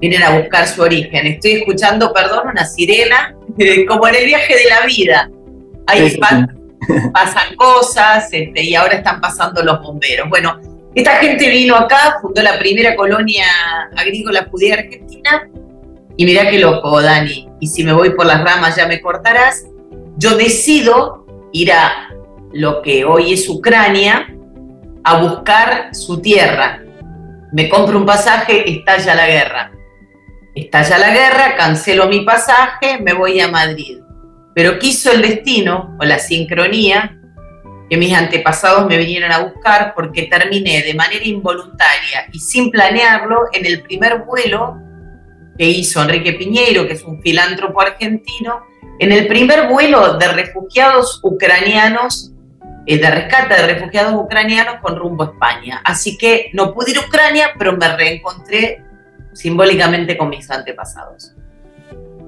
Vienen 0.00 0.22
a 0.22 0.38
buscar 0.38 0.66
su 0.66 0.80
origen. 0.80 1.26
Estoy 1.26 1.52
escuchando, 1.52 2.10
perdón, 2.14 2.48
una 2.48 2.64
sirena, 2.64 3.36
como 3.86 4.08
en 4.08 4.14
el 4.14 4.24
viaje 4.24 4.54
de 4.54 4.64
la 4.64 4.86
vida 4.86 5.30
Ahí 5.86 6.18
pasan 7.12 7.56
cosas 7.56 8.28
este, 8.32 8.62
y 8.62 8.74
ahora 8.74 8.94
están 8.94 9.20
pasando 9.20 9.62
los 9.62 9.80
bomberos. 9.80 10.28
Bueno, 10.28 10.60
esta 10.94 11.16
gente 11.16 11.48
vino 11.48 11.76
acá, 11.76 12.18
fundó 12.20 12.42
la 12.42 12.58
primera 12.58 12.94
colonia 12.96 13.46
agrícola 13.96 14.46
judía 14.50 14.74
argentina 14.74 15.48
y 16.16 16.24
mirá 16.26 16.50
qué 16.50 16.58
loco, 16.58 17.00
Dani, 17.00 17.48
y 17.60 17.66
si 17.66 17.84
me 17.84 17.92
voy 17.92 18.10
por 18.10 18.26
las 18.26 18.44
ramas 18.44 18.76
ya 18.76 18.86
me 18.86 19.00
cortarás, 19.00 19.64
yo 20.16 20.36
decido 20.36 21.26
ir 21.52 21.72
a 21.72 22.10
lo 22.52 22.82
que 22.82 23.04
hoy 23.04 23.32
es 23.32 23.48
Ucrania 23.48 24.28
a 25.04 25.22
buscar 25.22 25.94
su 25.94 26.20
tierra. 26.20 26.82
Me 27.52 27.68
compro 27.68 27.98
un 27.98 28.06
pasaje, 28.06 28.70
estalla 28.70 29.14
la 29.14 29.26
guerra. 29.26 29.72
Estalla 30.54 30.98
la 30.98 31.10
guerra, 31.10 31.56
cancelo 31.56 32.08
mi 32.08 32.20
pasaje, 32.20 32.98
me 33.00 33.14
voy 33.14 33.40
a 33.40 33.48
Madrid. 33.48 34.01
Pero 34.54 34.78
quiso 34.78 35.10
el 35.12 35.22
destino 35.22 35.96
o 36.00 36.04
la 36.04 36.18
sincronía 36.18 37.18
que 37.88 37.96
mis 37.96 38.14
antepasados 38.14 38.86
me 38.86 38.96
vinieron 38.96 39.32
a 39.32 39.40
buscar 39.40 39.92
porque 39.94 40.22
terminé 40.22 40.82
de 40.82 40.94
manera 40.94 41.24
involuntaria 41.24 42.26
y 42.32 42.38
sin 42.38 42.70
planearlo 42.70 43.48
en 43.52 43.66
el 43.66 43.82
primer 43.82 44.22
vuelo 44.22 44.78
que 45.58 45.66
hizo 45.66 46.00
Enrique 46.02 46.32
Piñeiro, 46.32 46.86
que 46.86 46.94
es 46.94 47.02
un 47.02 47.20
filántropo 47.20 47.80
argentino, 47.80 48.62
en 48.98 49.12
el 49.12 49.26
primer 49.26 49.68
vuelo 49.68 50.16
de 50.16 50.28
refugiados 50.28 51.20
ucranianos, 51.22 52.32
eh, 52.86 52.98
de 52.98 53.10
rescate 53.10 53.54
de 53.54 53.66
refugiados 53.66 54.14
ucranianos 54.14 54.76
con 54.80 54.96
rumbo 54.96 55.24
a 55.24 55.26
España. 55.26 55.82
Así 55.84 56.16
que 56.16 56.50
no 56.52 56.72
pude 56.72 56.92
ir 56.92 56.98
a 56.98 57.00
Ucrania, 57.00 57.50
pero 57.58 57.76
me 57.76 57.94
reencontré 57.94 58.82
simbólicamente 59.32 60.16
con 60.16 60.30
mis 60.30 60.50
antepasados. 60.50 61.34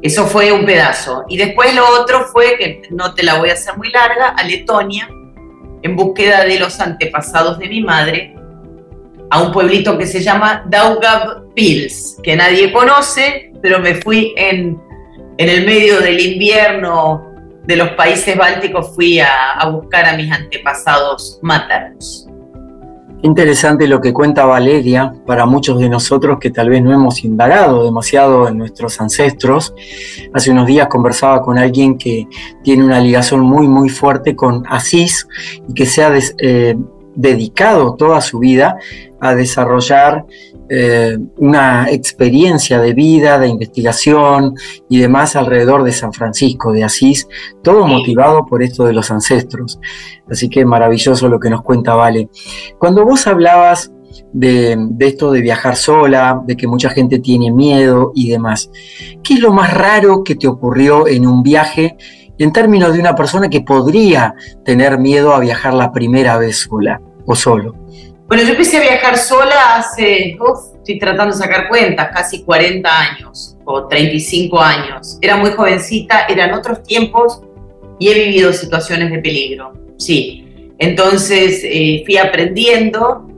Eso 0.04 0.26
fue 0.26 0.52
un 0.52 0.66
pedazo. 0.66 1.24
Y 1.30 1.38
después 1.38 1.74
lo 1.74 1.82
otro 1.98 2.26
fue, 2.26 2.58
que 2.58 2.82
no 2.90 3.14
te 3.14 3.22
la 3.22 3.38
voy 3.38 3.48
a 3.48 3.54
hacer 3.54 3.74
muy 3.78 3.88
larga, 3.90 4.34
a 4.36 4.44
Letonia, 4.44 5.08
en 5.82 5.96
búsqueda 5.96 6.44
de 6.44 6.58
los 6.58 6.78
antepasados 6.78 7.58
de 7.58 7.68
mi 7.70 7.80
madre, 7.80 8.36
a 9.30 9.40
un 9.40 9.50
pueblito 9.50 9.96
que 9.96 10.06
se 10.06 10.20
llama 10.20 10.62
Daugavpils, 10.68 12.18
que 12.22 12.36
nadie 12.36 12.70
conoce, 12.70 13.50
pero 13.62 13.78
me 13.78 13.94
fui 13.94 14.34
en, 14.36 14.78
en 15.38 15.48
el 15.48 15.64
medio 15.64 15.98
del 16.00 16.20
invierno 16.20 17.26
de 17.64 17.76
los 17.76 17.88
países 17.92 18.36
bálticos, 18.36 18.94
fui 18.94 19.20
a, 19.20 19.52
a 19.52 19.70
buscar 19.70 20.04
a 20.04 20.18
mis 20.18 20.30
antepasados 20.30 21.38
maternos. 21.40 22.28
Interesante 23.24 23.88
lo 23.88 24.02
que 24.02 24.12
cuenta 24.12 24.44
Valeria 24.44 25.14
para 25.26 25.46
muchos 25.46 25.78
de 25.78 25.88
nosotros 25.88 26.38
que 26.38 26.50
tal 26.50 26.68
vez 26.68 26.82
no 26.82 26.92
hemos 26.92 27.24
indagado 27.24 27.82
demasiado 27.82 28.46
en 28.48 28.58
nuestros 28.58 29.00
ancestros. 29.00 29.74
Hace 30.34 30.50
unos 30.50 30.66
días 30.66 30.88
conversaba 30.88 31.40
con 31.40 31.56
alguien 31.56 31.96
que 31.96 32.28
tiene 32.62 32.84
una 32.84 33.00
ligación 33.00 33.40
muy 33.40 33.66
muy 33.66 33.88
fuerte 33.88 34.36
con 34.36 34.66
Asís 34.66 35.26
y 35.66 35.72
que 35.72 35.86
se 35.86 36.04
ha 36.04 36.12
eh, 36.36 36.76
dedicado 37.14 37.94
toda 37.94 38.20
su 38.20 38.38
vida 38.38 38.76
a 39.20 39.34
desarrollar 39.34 40.26
eh, 40.68 41.18
una 41.36 41.90
experiencia 41.90 42.80
de 42.80 42.94
vida, 42.94 43.38
de 43.38 43.48
investigación 43.48 44.54
y 44.88 44.98
demás 44.98 45.36
alrededor 45.36 45.84
de 45.84 45.92
San 45.92 46.12
Francisco 46.12 46.72
de 46.72 46.84
Asís, 46.84 47.28
todo 47.62 47.86
motivado 47.86 48.46
por 48.46 48.62
esto 48.62 48.84
de 48.84 48.92
los 48.92 49.10
ancestros. 49.10 49.78
Así 50.30 50.48
que 50.48 50.64
maravilloso 50.64 51.28
lo 51.28 51.38
que 51.38 51.50
nos 51.50 51.62
cuenta 51.62 51.94
Vale. 51.94 52.28
Cuando 52.78 53.04
vos 53.04 53.26
hablabas 53.26 53.92
de, 54.32 54.76
de, 54.90 55.06
esto 55.06 55.30
de 55.32 55.40
viajar 55.42 55.76
sola, 55.76 56.42
de 56.46 56.56
que 56.56 56.66
mucha 56.66 56.90
gente 56.90 57.18
tiene 57.18 57.52
miedo 57.52 58.12
y 58.14 58.30
demás, 58.30 58.70
¿qué 59.22 59.34
es 59.34 59.40
lo 59.40 59.52
más 59.52 59.72
raro 59.72 60.24
que 60.24 60.34
te 60.34 60.48
ocurrió 60.48 61.06
en 61.06 61.26
un 61.26 61.42
viaje 61.42 61.96
en 62.38 62.52
términos 62.52 62.92
de 62.94 63.00
una 63.00 63.14
persona 63.14 63.48
que 63.48 63.60
podría 63.60 64.34
tener 64.64 64.98
miedo 64.98 65.34
a 65.34 65.40
viajar 65.40 65.74
la 65.74 65.92
primera 65.92 66.38
vez 66.38 66.58
sola 66.58 67.00
o 67.26 67.34
solo? 67.34 67.74
Bueno, 68.26 68.42
yo 68.42 68.50
empecé 68.50 68.78
a 68.78 68.80
viajar 68.80 69.18
sola 69.18 69.76
hace, 69.76 70.36
uf, 70.40 70.76
estoy 70.76 70.98
tratando 70.98 71.36
de 71.36 71.42
sacar 71.42 71.68
cuentas, 71.68 72.08
casi 72.12 72.42
40 72.42 72.90
años 72.90 73.56
o 73.64 73.86
35 73.86 74.60
años. 74.60 75.18
Era 75.20 75.36
muy 75.36 75.50
jovencita, 75.50 76.26
eran 76.26 76.54
otros 76.54 76.82
tiempos 76.82 77.42
y 77.98 78.08
he 78.08 78.14
vivido 78.14 78.52
situaciones 78.52 79.10
de 79.10 79.18
peligro, 79.18 79.72
sí. 79.98 80.72
Entonces 80.78 81.60
eh, 81.64 82.02
fui 82.04 82.16
aprendiendo, 82.16 83.28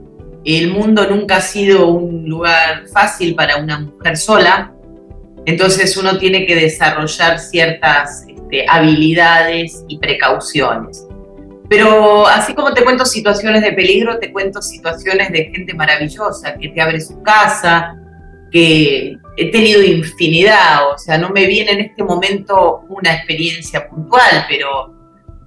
el 0.43 0.71
mundo 0.71 1.07
nunca 1.09 1.37
ha 1.37 1.41
sido 1.41 1.87
un 1.87 2.27
lugar 2.27 2.87
fácil 2.91 3.35
para 3.35 3.57
una 3.57 3.79
mujer 3.79 4.17
sola, 4.17 4.73
entonces 5.45 5.95
uno 5.97 6.17
tiene 6.17 6.45
que 6.45 6.55
desarrollar 6.55 7.39
ciertas 7.39 8.26
este, 8.49 8.65
habilidades 8.67 9.83
y 9.87 9.97
precauciones. 9.97 11.05
Pero 11.69 12.25
así 12.25 12.53
como 12.53 12.73
te 12.73 12.83
cuento 12.83 13.05
situaciones 13.05 13.61
de 13.61 13.73
peligro, 13.73 14.19
te 14.19 14.31
cuento 14.31 14.61
situaciones 14.61 15.31
de 15.31 15.51
gente 15.53 15.73
maravillosa 15.73 16.57
que 16.57 16.69
te 16.69 16.81
abre 16.81 17.01
su 17.01 17.21
casa, 17.23 17.97
que 18.51 19.17
he 19.35 19.51
tenido 19.51 19.83
infinidad, 19.83 20.89
o 20.93 20.97
sea, 20.97 21.17
no 21.17 21.29
me 21.29 21.45
viene 21.45 21.71
en 21.71 21.81
este 21.81 22.03
momento 22.03 22.85
una 22.87 23.13
experiencia 23.13 23.87
puntual, 23.89 24.45
pero 24.47 24.95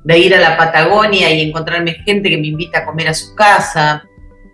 de 0.04 0.18
ir 0.18 0.34
a 0.34 0.40
la 0.40 0.56
Patagonia 0.58 1.30
y 1.30 1.40
encontrarme 1.40 1.94
gente 2.04 2.28
que 2.28 2.36
me 2.36 2.48
invita 2.48 2.80
a 2.80 2.84
comer 2.84 3.08
a 3.08 3.14
su 3.14 3.34
casa, 3.34 4.04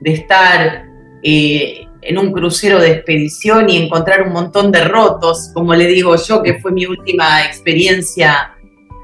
de 0.00 0.12
estar 0.12 0.84
eh, 1.24 1.85
en 2.06 2.18
un 2.18 2.32
crucero 2.32 2.78
de 2.78 2.92
expedición 2.92 3.68
y 3.68 3.76
encontrar 3.76 4.22
un 4.22 4.32
montón 4.32 4.72
de 4.72 4.84
rotos, 4.84 5.50
como 5.52 5.74
le 5.74 5.86
digo 5.86 6.16
yo, 6.16 6.42
que 6.42 6.58
fue 6.60 6.72
mi 6.72 6.86
última 6.86 7.44
experiencia 7.44 8.52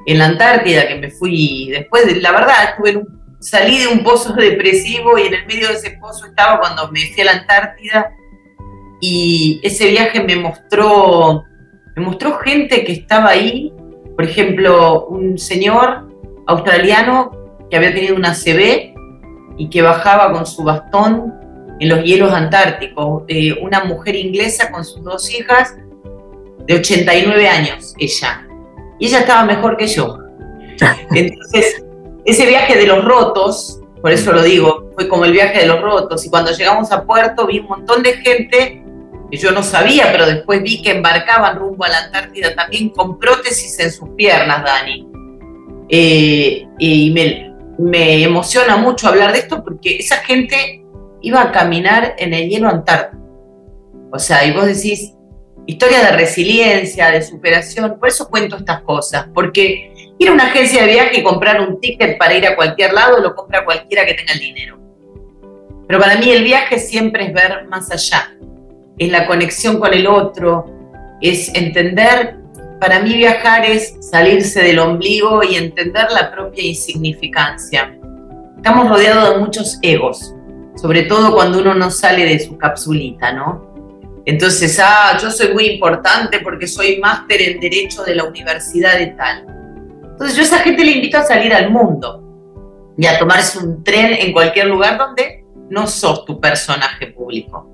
en 0.07 0.19
la 0.19 0.27
Antártida, 0.27 0.89
que 0.89 0.97
me 0.97 1.11
fui 1.11 1.69
después, 1.71 2.07
de, 2.07 2.21
la 2.21 2.33
verdad, 2.33 2.71
estuve 2.71 2.91
en 2.91 3.23
salí 3.43 3.79
de 3.81 3.89
un 3.89 4.03
pozo 4.03 4.33
depresivo 4.37 5.19
y 5.19 5.23
en 5.23 5.35
el 5.35 5.47
medio 5.47 5.69
de 5.69 5.75
ese 5.75 5.99
pozo 6.01 6.27
estaba 6.27 6.61
cuando 6.61 6.91
me 6.91 7.01
fui 7.13 7.23
a 7.23 7.27
la 7.27 7.33
Antártida 7.33 8.13
y 9.01 9.61
ese 9.63 9.89
viaje 9.91 10.23
me 10.23 10.37
mostró, 10.37 11.45
me 11.97 12.05
mostró 12.05 12.39
gente 12.39 12.85
que 12.85 12.93
estaba 12.93 13.31
ahí, 13.31 13.73
por 14.15 14.25
ejemplo, 14.25 15.07
un 15.07 15.39
señor 15.39 16.09
australiano 16.47 17.33
que 17.69 17.77
había 17.77 17.93
tenido 17.93 18.15
una 18.15 18.35
CB 18.35 18.95
y 19.59 19.69
que 19.71 19.83
bajaba 19.83 20.33
con 20.33 20.47
su 20.47 20.63
bastón 20.63 21.35
en 21.83 21.89
los 21.89 22.05
hielos 22.05 22.33
antárticos, 22.33 23.25
eh, 23.27 23.55
una 23.61 23.83
mujer 23.83 24.15
inglesa 24.15 24.71
con 24.71 24.85
sus 24.85 25.03
dos 25.03 25.29
hijas 25.35 25.75
de 26.65 26.75
89 26.75 27.49
años, 27.49 27.95
ella, 27.99 28.47
y 29.01 29.09
ella 29.09 29.19
estaba 29.19 29.45
mejor 29.45 29.77
que 29.77 29.89
yo. 29.89 30.17
Entonces, 31.13 31.83
ese 32.25 32.47
viaje 32.47 32.77
de 32.77 32.87
los 32.87 33.05
rotos, 33.05 33.81
por 34.01 34.13
eso 34.13 34.33
lo 34.33 34.45
digo, 34.45 34.93
fue 34.95 35.09
como 35.09 35.25
el 35.25 35.33
viaje 35.33 35.59
de 35.59 35.67
los 35.67 35.81
rotos. 35.83 36.25
Y 36.25 36.31
cuando 36.31 36.53
llegamos 36.53 36.93
a 36.93 37.03
puerto 37.05 37.49
vi 37.49 37.59
un 37.59 37.67
montón 37.67 38.05
de 38.05 38.13
gente 38.13 38.85
que 39.29 39.37
yo 39.37 39.51
no 39.51 39.65
sabía, 39.65 40.13
pero 40.13 40.27
después 40.27 40.63
vi 40.63 40.83
que 40.83 40.93
embarcaban 40.93 41.57
rumbo 41.57 41.85
a 41.85 41.89
la 41.89 41.99
Antártida 42.05 42.55
también 42.55 42.91
con 42.91 43.19
prótesis 43.19 43.77
en 43.81 43.91
sus 43.91 44.09
piernas, 44.11 44.63
Dani. 44.63 45.09
Eh, 45.89 46.65
y 46.79 47.11
me, 47.11 47.53
me 47.77 48.23
emociona 48.23 48.77
mucho 48.77 49.09
hablar 49.09 49.33
de 49.33 49.41
esto 49.41 49.65
porque 49.65 49.97
esa 49.97 50.19
gente 50.19 50.82
iba 51.23 51.43
a 51.43 51.53
caminar 51.53 52.15
en 52.19 52.35
el 52.35 52.49
hielo 52.49 52.69
antártico. 52.69 53.23
O 54.13 54.19
sea, 54.19 54.45
y 54.45 54.53
vos 54.53 54.67
decís, 54.67 55.15
historia 55.67 56.01
de 56.05 56.13
resiliencia, 56.13 57.11
de 57.11 57.23
superación. 57.23 57.99
Por 57.99 58.09
eso 58.09 58.29
cuento 58.29 58.57
estas 58.57 58.83
cosas, 58.83 59.27
porque 59.33 60.15
ir 60.19 60.29
a 60.29 60.33
una 60.33 60.45
agencia 60.45 60.83
de 60.83 60.93
viaje 60.93 61.21
y 61.21 61.23
comprar 61.23 61.61
un 61.61 61.81
ticket 61.81 62.19
para 62.19 62.35
ir 62.35 62.47
a 62.47 62.57
cualquier 62.57 62.93
lado 62.93 63.21
lo 63.21 63.35
compra 63.35 63.65
cualquiera 63.65 64.05
que 64.05 64.15
tenga 64.15 64.33
el 64.35 64.41
dinero. 64.41 64.79
Pero 65.87 66.01
para 66.01 66.17
mí 66.17 66.31
el 66.31 66.45
viaje 66.45 66.79
siempre 66.79 67.27
es 67.27 67.35
ver 67.35 67.67
más 67.69 67.91
allá, 67.91 68.35
es 68.99 69.11
la 69.11 69.27
conexión 69.27 69.79
con 69.79 69.93
el 69.93 70.07
otro, 70.07 70.67
es 71.21 71.55
entender, 71.55 72.37
para 72.81 73.01
mí 73.01 73.15
viajar 73.15 73.65
es 73.65 73.97
salirse 74.01 74.63
del 74.63 74.79
ombligo 74.79 75.43
y 75.43 75.57
entender 75.57 76.07
la 76.11 76.31
propia 76.31 76.65
insignificancia. 76.65 77.97
Estamos 78.57 78.89
rodeados 78.89 79.35
de 79.35 79.41
muchos 79.41 79.79
egos, 79.83 80.35
sobre 80.77 81.03
todo 81.03 81.35
cuando 81.35 81.61
uno 81.61 81.75
no 81.75 81.91
sale 81.91 82.25
de 82.25 82.39
su 82.39 82.57
capsulita, 82.57 83.33
¿no? 83.33 83.73
Entonces, 84.25 84.81
ah, 84.83 85.19
yo 85.21 85.31
soy 85.31 85.53
muy 85.53 85.67
importante 85.67 86.41
porque 86.41 86.67
soy 86.67 86.99
máster 86.99 87.43
en 87.43 87.61
Derecho 87.61 88.05
de 88.05 88.15
la 88.15 88.25
Universidad 88.25 88.99
de 88.99 89.09
tal. 89.09 89.47
Entonces, 90.03 90.37
yo 90.37 90.43
a 90.43 90.47
esa 90.47 90.59
gente 90.59 90.85
le 90.85 90.93
invito 90.93 91.19
a 91.19 91.25
salir 91.25 91.53
al 91.53 91.71
mundo 91.71 92.23
y 92.97 93.07
a 93.07 93.19
tomarse 93.19 93.59
un 93.59 93.83
tren 93.83 94.15
en 94.15 94.33
cualquier 94.33 94.67
lugar 94.67 94.99
donde 94.99 95.45
no 95.71 95.87
sos 95.87 96.25
tu 96.25 96.41
personaje 96.41 97.09
público. 97.09 97.69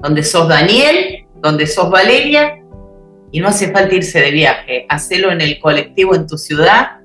Donde 0.00 0.22
sos 0.22 0.48
Daniel, 0.48 1.26
donde 1.40 1.66
sos 1.66 1.90
Valeria, 1.90 2.62
y 3.32 3.40
no 3.40 3.48
hace 3.48 3.72
falta 3.72 3.94
irse 3.94 4.20
de 4.20 4.30
viaje. 4.30 4.86
Hacelo 4.88 5.32
en 5.32 5.40
el 5.40 5.58
colectivo 5.58 6.14
en 6.14 6.26
tu 6.26 6.38
ciudad. 6.38 7.00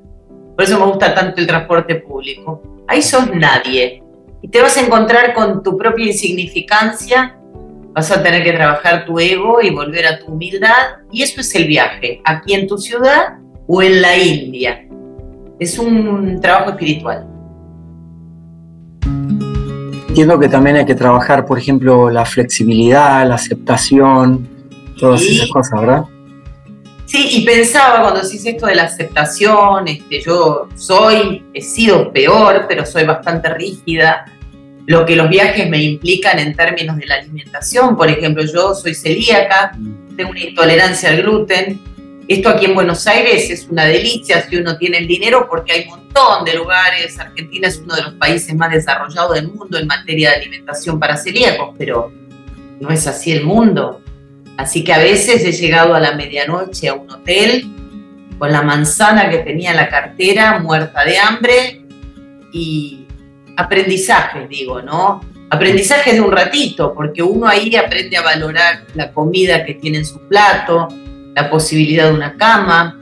Por 0.56 0.66
eso 0.66 0.80
me 0.80 0.86
gusta 0.86 1.16
tanto 1.16 1.42
el 1.42 1.48
transporte 1.48 1.96
público. 1.96 2.62
Ahí 2.88 3.02
sos 3.02 3.34
nadie. 3.34 4.01
Y 4.42 4.48
te 4.48 4.62
vas 4.62 4.76
a 4.78 4.82
encontrar 4.82 5.34
con 5.34 5.62
tu 5.64 5.78
propia 5.78 6.08
insignificancia 6.08 7.38
Vas 7.94 8.10
a 8.10 8.24
tener 8.24 8.42
que 8.44 8.54
trabajar 8.54 9.06
tu 9.06 9.20
ego 9.20 9.62
y 9.62 9.70
volver 9.70 10.06
a 10.08 10.18
tu 10.18 10.28
humildad. 10.28 11.02
Y 11.12 11.24
eso 11.24 11.42
es 11.42 11.54
el 11.56 11.68
viaje, 11.68 12.22
aquí 12.24 12.54
en 12.54 12.66
tu 12.66 12.78
ciudad 12.78 13.38
o 13.68 13.82
en 13.82 14.02
la 14.02 14.18
India. 14.18 14.86
es 15.60 15.78
un 15.78 16.40
trabajo 16.42 16.72
espiritual. 16.72 17.28
Entiendo 20.08 20.40
que 20.40 20.48
también 20.48 20.78
hay 20.78 20.86
que 20.86 20.96
trabajar, 20.96 21.46
por 21.46 21.58
ejemplo, 21.58 22.10
la 22.10 22.26
flexibilidad, 22.26 23.28
la 23.28 23.36
aceptación, 23.36 24.48
todas 24.98 25.22
esas 25.22 25.50
cosas, 25.50 25.80
¿verdad? 25.80 26.04
Sí, 27.12 27.28
y 27.30 27.46
pensaba 27.46 28.04
cuando 28.04 28.22
decís 28.22 28.46
esto 28.46 28.68
de 28.68 28.76
la 28.76 28.84
aceptación, 28.84 29.86
este, 29.86 30.22
yo 30.22 30.70
soy, 30.78 31.44
he 31.54 31.62
sido 31.62 32.14
peor, 32.14 32.68
pero 32.70 32.86
soy 32.86 33.04
bastante 33.04 33.54
rígida. 33.54 34.24
Lo 34.86 35.06
que 35.06 35.18
los 35.18 35.28
viajes 35.28 35.70
me 35.70 35.84
implican 35.84 36.40
en 36.40 36.56
términos 36.56 36.96
de 36.96 37.08
la 37.08 37.16
alimentación, 37.16 37.98
por 37.98 38.10
ejemplo, 38.10 38.46
yo 38.46 38.74
soy 38.74 38.96
celíaca, 38.96 39.78
tengo 40.16 40.32
una 40.32 40.40
intolerancia 40.40 41.10
al 41.10 41.22
gluten, 41.22 41.82
esto 42.30 42.48
aquí 42.48 42.64
en 42.64 42.76
Buenos 42.76 43.06
Aires 43.06 43.50
es 43.50 43.68
una 43.68 43.84
delicia 43.84 44.48
si 44.48 44.56
uno 44.56 44.78
tiene 44.78 45.00
el 45.00 45.08
dinero 45.08 45.48
porque 45.50 45.74
hay 45.74 45.84
un 45.84 45.90
montón 45.90 46.46
de 46.46 46.54
lugares. 46.54 47.20
Argentina 47.20 47.68
es 47.68 47.80
uno 47.80 47.94
de 47.94 48.04
los 48.04 48.14
países 48.14 48.56
más 48.56 48.72
desarrollados 48.72 49.36
del 49.36 49.52
mundo 49.52 49.78
en 49.78 49.86
materia 49.86 50.30
de 50.30 50.36
alimentación 50.38 50.98
para 50.98 51.18
celíacos, 51.18 51.76
pero 51.78 52.10
no 52.80 52.90
es 52.90 53.06
así 53.06 53.34
el 53.34 53.44
mundo. 53.44 54.02
Así 54.62 54.84
que 54.84 54.94
a 54.94 55.00
veces 55.00 55.44
he 55.44 55.52
llegado 55.54 55.96
a 55.96 56.00
la 56.00 56.14
medianoche 56.14 56.88
a 56.88 56.94
un 56.94 57.10
hotel 57.10 57.66
con 58.38 58.52
la 58.52 58.62
manzana 58.62 59.28
que 59.28 59.40
tenía 59.40 59.72
en 59.72 59.78
la 59.78 59.90
cartera, 59.90 60.60
muerta 60.60 61.04
de 61.04 61.18
hambre 61.18 61.82
y 62.54 63.08
aprendizajes, 63.58 64.48
digo, 64.48 64.84
¿no? 64.84 65.22
Aprendizajes 65.50 66.14
de 66.14 66.22
un 66.22 66.32
ratito, 66.32 66.94
porque 66.94 67.24
uno 67.24 67.48
ahí 67.48 67.76
aprende 67.76 68.16
a 68.18 68.22
valorar 68.22 68.86
la 68.94 69.12
comida 69.12 69.66
que 69.66 69.74
tiene 69.74 69.98
en 69.98 70.06
su 70.06 70.28
plato, 70.28 70.90
la 71.34 71.50
posibilidad 71.50 72.10
de 72.10 72.14
una 72.14 72.38
cama. 72.38 73.02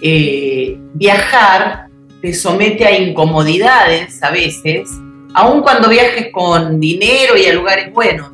Eh, 0.00 0.78
viajar 0.94 1.88
te 2.22 2.32
somete 2.32 2.86
a 2.86 2.98
incomodidades 2.98 4.22
a 4.22 4.30
veces, 4.30 4.88
aun 5.34 5.60
cuando 5.60 5.90
viajes 5.90 6.28
con 6.32 6.80
dinero 6.80 7.36
y 7.36 7.44
a 7.44 7.52
lugares 7.52 7.92
buenos. 7.92 8.30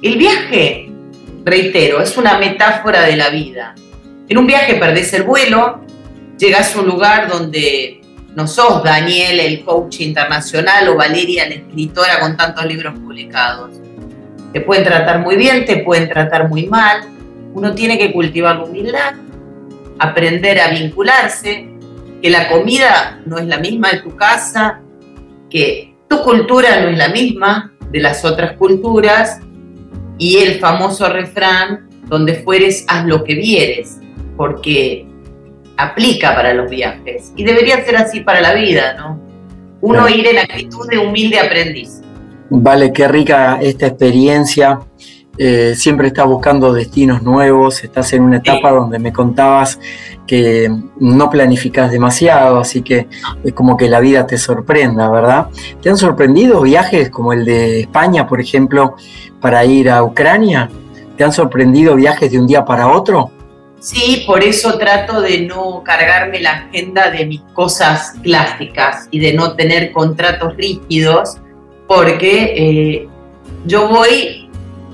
El 0.00 0.16
viaje, 0.16 0.87
reitero, 1.48 2.00
es 2.00 2.16
una 2.16 2.38
metáfora 2.38 3.02
de 3.02 3.16
la 3.16 3.30
vida. 3.30 3.74
En 4.28 4.38
un 4.38 4.46
viaje 4.46 4.74
perdés 4.74 5.12
el 5.14 5.22
vuelo, 5.22 5.80
llegas 6.38 6.74
a 6.74 6.80
un 6.80 6.86
lugar 6.86 7.28
donde 7.28 8.00
no 8.34 8.46
sos 8.46 8.84
Daniel, 8.84 9.40
el 9.40 9.64
coach 9.64 10.00
internacional, 10.00 10.88
o 10.88 10.96
Valeria, 10.96 11.48
la 11.48 11.56
escritora 11.56 12.20
con 12.20 12.36
tantos 12.36 12.64
libros 12.66 12.98
publicados. 12.98 13.70
Te 14.52 14.60
pueden 14.60 14.84
tratar 14.84 15.20
muy 15.20 15.36
bien, 15.36 15.64
te 15.64 15.78
pueden 15.78 16.08
tratar 16.08 16.48
muy 16.48 16.66
mal, 16.66 17.02
uno 17.54 17.74
tiene 17.74 17.98
que 17.98 18.12
cultivar 18.12 18.56
la 18.56 18.64
humildad, 18.64 19.14
aprender 19.98 20.60
a 20.60 20.68
vincularse, 20.68 21.68
que 22.22 22.30
la 22.30 22.48
comida 22.48 23.20
no 23.26 23.38
es 23.38 23.46
la 23.46 23.58
misma 23.58 23.90
de 23.90 24.00
tu 24.00 24.14
casa, 24.16 24.80
que 25.50 25.94
tu 26.08 26.22
cultura 26.22 26.80
no 26.80 26.88
es 26.88 26.98
la 26.98 27.08
misma 27.08 27.72
de 27.90 28.00
las 28.00 28.24
otras 28.24 28.52
culturas 28.52 29.40
y 30.18 30.38
el 30.38 30.58
famoso 30.58 31.08
refrán, 31.08 31.88
donde 32.06 32.34
fueres, 32.34 32.84
haz 32.88 33.06
lo 33.06 33.24
que 33.24 33.34
vieres, 33.34 33.98
porque 34.36 35.06
aplica 35.76 36.34
para 36.34 36.52
los 36.54 36.68
viajes 36.68 37.32
y 37.36 37.44
debería 37.44 37.84
ser 37.84 37.96
así 37.96 38.20
para 38.20 38.40
la 38.40 38.54
vida, 38.54 38.94
¿no? 38.94 39.20
Uno 39.80 40.08
ir 40.08 40.26
en 40.26 40.38
actitud 40.38 40.88
de 40.90 40.98
humilde 40.98 41.38
aprendiz. 41.38 42.00
Vale, 42.50 42.92
qué 42.92 43.06
rica 43.06 43.58
esta 43.62 43.86
experiencia 43.86 44.80
eh, 45.38 45.74
siempre 45.76 46.08
estás 46.08 46.26
buscando 46.26 46.72
destinos 46.72 47.22
nuevos, 47.22 47.84
estás 47.84 48.12
en 48.12 48.22
una 48.22 48.38
etapa 48.38 48.72
donde 48.72 48.98
me 48.98 49.12
contabas 49.12 49.78
que 50.26 50.68
no 50.98 51.30
planificas 51.30 51.92
demasiado, 51.92 52.58
así 52.58 52.82
que 52.82 53.06
es 53.44 53.52
como 53.52 53.76
que 53.76 53.88
la 53.88 54.00
vida 54.00 54.26
te 54.26 54.36
sorprenda, 54.36 55.08
¿verdad? 55.08 55.46
¿Te 55.80 55.90
han 55.90 55.96
sorprendido 55.96 56.60
viajes 56.62 57.10
como 57.10 57.32
el 57.32 57.44
de 57.44 57.80
España, 57.80 58.26
por 58.26 58.40
ejemplo, 58.40 58.96
para 59.40 59.64
ir 59.64 59.90
a 59.90 60.02
Ucrania? 60.02 60.68
¿Te 61.16 61.24
han 61.24 61.32
sorprendido 61.32 61.94
viajes 61.94 62.30
de 62.30 62.38
un 62.40 62.46
día 62.46 62.64
para 62.64 62.88
otro? 62.88 63.30
Sí, 63.80 64.24
por 64.26 64.42
eso 64.42 64.76
trato 64.76 65.20
de 65.20 65.42
no 65.42 65.84
cargarme 65.84 66.40
la 66.40 66.50
agenda 66.50 67.10
de 67.10 67.26
mis 67.26 67.42
cosas 67.54 68.14
clásicas 68.24 69.06
y 69.12 69.20
de 69.20 69.34
no 69.34 69.54
tener 69.54 69.92
contratos 69.92 70.56
rígidos, 70.56 71.38
porque 71.86 72.54
eh, 72.56 73.08
yo 73.66 73.88
voy 73.88 74.47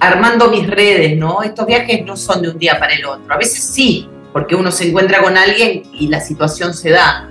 armando 0.09 0.49
mis 0.49 0.67
redes, 0.67 1.17
¿no? 1.17 1.43
Estos 1.43 1.67
viajes 1.67 2.05
no 2.05 2.17
son 2.17 2.43
de 2.43 2.51
un 2.51 2.59
día 2.59 2.79
para 2.79 2.95
el 2.95 3.05
otro. 3.05 3.33
A 3.33 3.37
veces 3.37 3.65
sí, 3.65 4.09
porque 4.33 4.55
uno 4.55 4.71
se 4.71 4.89
encuentra 4.89 5.23
con 5.23 5.37
alguien 5.37 5.83
y 5.93 6.09
la 6.09 6.21
situación 6.21 6.75
se 6.75 6.91
da. 6.91 7.29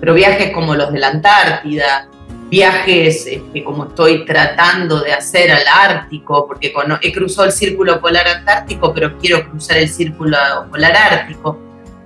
Pero 0.00 0.14
viajes 0.14 0.50
como 0.50 0.74
los 0.74 0.92
de 0.92 0.98
la 0.98 1.08
Antártida, 1.08 2.08
viajes 2.52 3.26
este, 3.26 3.64
como 3.64 3.84
estoy 3.84 4.26
tratando 4.26 5.00
de 5.00 5.12
hacer 5.12 5.50
al 5.50 5.62
Ártico, 5.66 6.46
porque 6.46 6.72
he 7.00 7.12
cruzado 7.12 7.46
el 7.46 7.52
círculo 7.52 7.98
polar 7.98 8.28
antártico, 8.28 8.92
pero 8.92 9.16
quiero 9.18 9.48
cruzar 9.48 9.78
el 9.78 9.88
círculo 9.88 10.36
polar 10.70 10.94
ártico. 10.94 11.58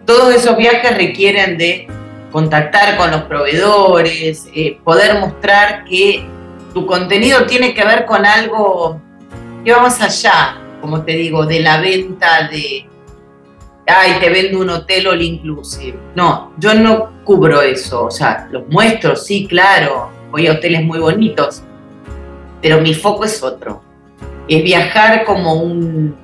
Todos 0.05 0.35
esos 0.37 0.57
viajes 0.57 0.97
requieren 0.97 1.59
de 1.59 1.89
contactar 2.31 2.97
con 2.97 3.11
los 3.11 3.23
proveedores, 3.23 4.47
eh, 4.55 4.79
poder 4.85 5.19
mostrar 5.19 5.85
que 5.85 6.25
tu 6.73 6.87
contenido 6.87 7.45
tiene 7.47 7.75
que 7.75 7.85
ver 7.85 8.05
con 8.05 8.25
algo 8.25 9.01
que 9.67 9.73
vamos 9.73 10.01
allá, 10.01 10.63
como 10.81 11.03
te 11.03 11.13
digo, 11.13 11.45
de 11.45 11.59
la 11.59 11.81
venta 11.81 12.49
de, 12.49 12.87
ay, 13.85 14.13
te 14.21 14.31
vendo 14.31 14.61
un 14.61 14.71
hotel 14.71 15.09
all 15.09 15.21
inclusive. 15.21 15.99
No, 16.15 16.53
yo 16.57 16.73
no 16.73 17.25
cubro 17.25 17.61
eso, 17.63 18.05
o 18.05 18.11
sea, 18.13 18.47
los 18.53 18.69
muestro, 18.69 19.17
sí, 19.17 19.45
claro, 19.49 20.09
voy 20.31 20.47
a 20.47 20.53
hoteles 20.53 20.85
muy 20.85 21.01
bonitos, 21.01 21.65
pero 22.63 22.81
mi 22.81 22.95
foco 22.95 23.25
es 23.25 23.43
otro. 23.43 23.83
Es 24.47 24.63
viajar 24.63 25.25
como 25.25 25.55
un, 25.55 26.15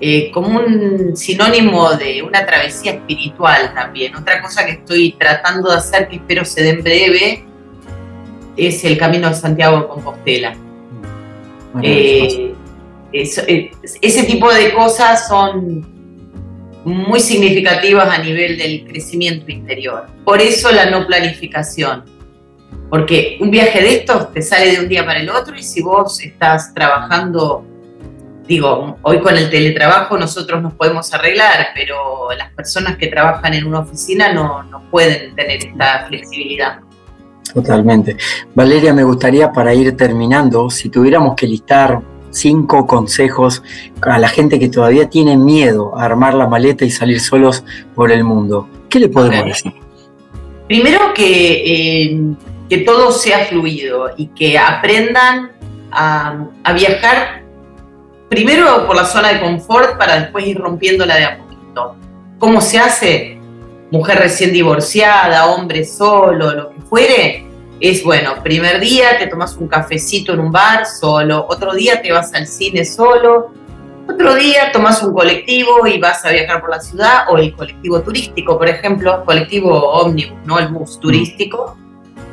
eh, 0.00 0.30
como 0.30 0.60
un 0.60 1.16
sinónimo 1.16 1.90
de 1.94 2.22
una 2.22 2.46
travesía 2.46 2.92
espiritual 2.92 3.74
también. 3.74 4.14
Otra 4.14 4.40
cosa 4.40 4.64
que 4.64 4.72
estoy 4.74 5.16
tratando 5.18 5.70
de 5.70 5.76
hacer, 5.76 6.08
que 6.08 6.16
espero 6.16 6.44
se 6.44 6.62
den 6.62 6.84
breve, 6.84 7.44
es 8.56 8.84
el 8.84 8.96
Camino 8.96 9.28
de 9.28 9.34
Santiago 9.34 9.80
de 9.80 9.88
Compostela. 9.88 10.54
Eh, 11.82 12.54
eh, 13.12 13.70
ese 14.00 14.22
tipo 14.24 14.52
de 14.52 14.72
cosas 14.72 15.28
son 15.28 15.86
muy 16.84 17.20
significativas 17.20 18.08
a 18.08 18.22
nivel 18.22 18.56
del 18.56 18.84
crecimiento 18.84 19.50
interior. 19.50 20.06
Por 20.24 20.40
eso 20.40 20.70
la 20.70 20.90
no 20.90 21.06
planificación. 21.06 22.04
Porque 22.88 23.38
un 23.40 23.50
viaje 23.50 23.80
de 23.80 23.94
estos 23.96 24.32
te 24.32 24.42
sale 24.42 24.72
de 24.72 24.80
un 24.80 24.88
día 24.88 25.04
para 25.04 25.20
el 25.20 25.30
otro 25.30 25.54
y 25.56 25.62
si 25.62 25.80
vos 25.82 26.20
estás 26.20 26.74
trabajando, 26.74 27.64
digo, 28.46 28.98
hoy 29.02 29.20
con 29.20 29.36
el 29.36 29.48
teletrabajo 29.50 30.18
nosotros 30.18 30.60
nos 30.60 30.74
podemos 30.74 31.12
arreglar, 31.14 31.68
pero 31.74 32.28
las 32.36 32.52
personas 32.52 32.96
que 32.96 33.06
trabajan 33.06 33.54
en 33.54 33.66
una 33.66 33.80
oficina 33.80 34.32
no, 34.32 34.62
no 34.64 34.82
pueden 34.90 35.34
tener 35.36 35.64
esta 35.64 36.06
flexibilidad. 36.08 36.80
Totalmente. 37.54 38.16
Valeria, 38.54 38.92
me 38.92 39.04
gustaría 39.04 39.52
para 39.52 39.74
ir 39.74 39.96
terminando, 39.96 40.70
si 40.70 40.88
tuviéramos 40.88 41.34
que 41.36 41.46
listar 41.46 42.00
cinco 42.30 42.86
consejos 42.86 43.62
a 44.02 44.18
la 44.18 44.28
gente 44.28 44.58
que 44.58 44.68
todavía 44.68 45.08
tiene 45.08 45.36
miedo 45.36 45.96
a 45.98 46.04
armar 46.04 46.34
la 46.34 46.46
maleta 46.46 46.84
y 46.84 46.90
salir 46.90 47.20
solos 47.20 47.64
por 47.94 48.10
el 48.12 48.24
mundo. 48.24 48.68
¿Qué 48.88 48.98
le 49.00 49.08
podemos 49.08 49.44
decir? 49.44 49.72
Primero 50.66 51.12
que, 51.14 51.62
eh, 52.12 52.20
que 52.68 52.78
todo 52.78 53.12
sea 53.12 53.46
fluido 53.46 54.10
y 54.16 54.28
que 54.28 54.58
aprendan 54.58 55.52
a, 55.90 56.46
a, 56.62 56.72
viajar 56.72 57.42
primero 58.28 58.86
por 58.86 58.94
la 58.94 59.04
zona 59.04 59.32
de 59.32 59.40
confort 59.40 59.98
para 59.98 60.20
después 60.20 60.46
ir 60.46 60.58
rompiéndola 60.58 61.16
de 61.16 61.24
a 61.24 61.38
poquito. 61.38 61.96
¿Cómo 62.38 62.60
se 62.60 62.78
hace? 62.78 63.38
Mujer 63.90 64.18
recién 64.18 64.52
divorciada, 64.52 65.46
hombre 65.46 65.84
solo, 65.84 66.52
lo 66.52 66.70
que 66.70 66.80
fuere, 66.82 67.49
es 67.80 68.04
bueno, 68.04 68.34
primer 68.42 68.78
día 68.78 69.18
te 69.18 69.26
tomas 69.26 69.56
un 69.56 69.66
cafecito 69.66 70.34
en 70.34 70.40
un 70.40 70.52
bar 70.52 70.86
solo, 70.86 71.46
otro 71.48 71.72
día 71.74 72.02
te 72.02 72.12
vas 72.12 72.32
al 72.34 72.46
cine 72.46 72.84
solo, 72.84 73.52
otro 74.06 74.34
día 74.34 74.70
tomas 74.72 75.02
un 75.02 75.14
colectivo 75.14 75.86
y 75.86 75.98
vas 75.98 76.24
a 76.24 76.30
viajar 76.30 76.60
por 76.60 76.70
la 76.70 76.80
ciudad 76.80 77.24
o 77.28 77.38
el 77.38 77.54
colectivo 77.54 78.02
turístico, 78.02 78.58
por 78.58 78.68
ejemplo, 78.68 79.24
colectivo 79.24 79.70
ómnibus, 79.70 80.36
no 80.44 80.58
el 80.58 80.68
bus 80.68 80.98
mm. 80.98 81.00
turístico. 81.00 81.76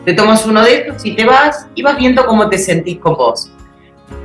Te 0.04 0.14
tomas 0.14 0.46
uno 0.46 0.64
de 0.64 0.76
estos 0.76 1.06
y 1.06 1.16
te 1.16 1.26
vas 1.26 1.68
y 1.76 1.84
vas 1.84 1.98
viendo 1.98 2.26
cómo 2.26 2.50
te 2.50 2.58
sentís 2.58 2.98
con 3.00 3.16
vos. 3.16 3.52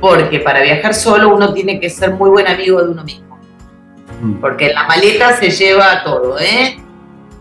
Porque 0.01 0.39
para 0.39 0.61
viajar 0.61 0.93
solo 0.93 1.35
uno 1.35 1.53
tiene 1.53 1.79
que 1.79 1.89
ser 1.89 2.11
muy 2.11 2.29
buen 2.29 2.47
amigo 2.47 2.81
de 2.81 2.89
uno 2.89 3.03
mismo. 3.03 3.37
Mm. 4.21 4.35
Porque 4.35 4.67
en 4.67 4.75
la 4.75 4.87
maleta 4.87 5.37
se 5.37 5.51
lleva 5.51 6.03
todo, 6.03 6.39
¿eh? 6.39 6.77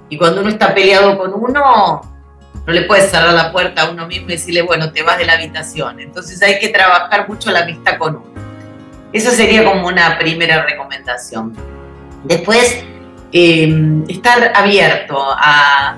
Y 0.08 0.18
cuando 0.18 0.42
uno 0.42 0.50
está 0.50 0.74
peleado 0.74 1.16
con 1.16 1.32
uno, 1.32 2.12
no 2.66 2.72
le 2.72 2.83
puedes 2.83 3.11
cerrar 3.11 3.35
la 3.35 3.51
puerta 3.51 3.83
a 3.83 3.90
uno 3.90 4.07
mismo 4.07 4.29
y 4.29 4.33
decirle, 4.33 4.62
bueno, 4.62 4.92
te 4.92 5.03
vas 5.03 5.18
de 5.18 5.25
la 5.25 5.35
habitación. 5.35 6.01
Entonces 6.01 6.40
hay 6.42 6.59
que 6.59 6.68
trabajar 6.68 7.29
mucho 7.29 7.51
la 7.51 7.61
amistad 7.61 7.98
con 7.98 8.16
uno. 8.16 8.33
Esa 9.12 9.31
sería 9.31 9.64
como 9.64 9.88
una 9.88 10.18
primera 10.18 10.64
recomendación. 10.64 11.55
Después, 12.25 12.85
em, 13.33 14.05
estar 14.09 14.53
abierto 14.55 15.18
a, 15.20 15.96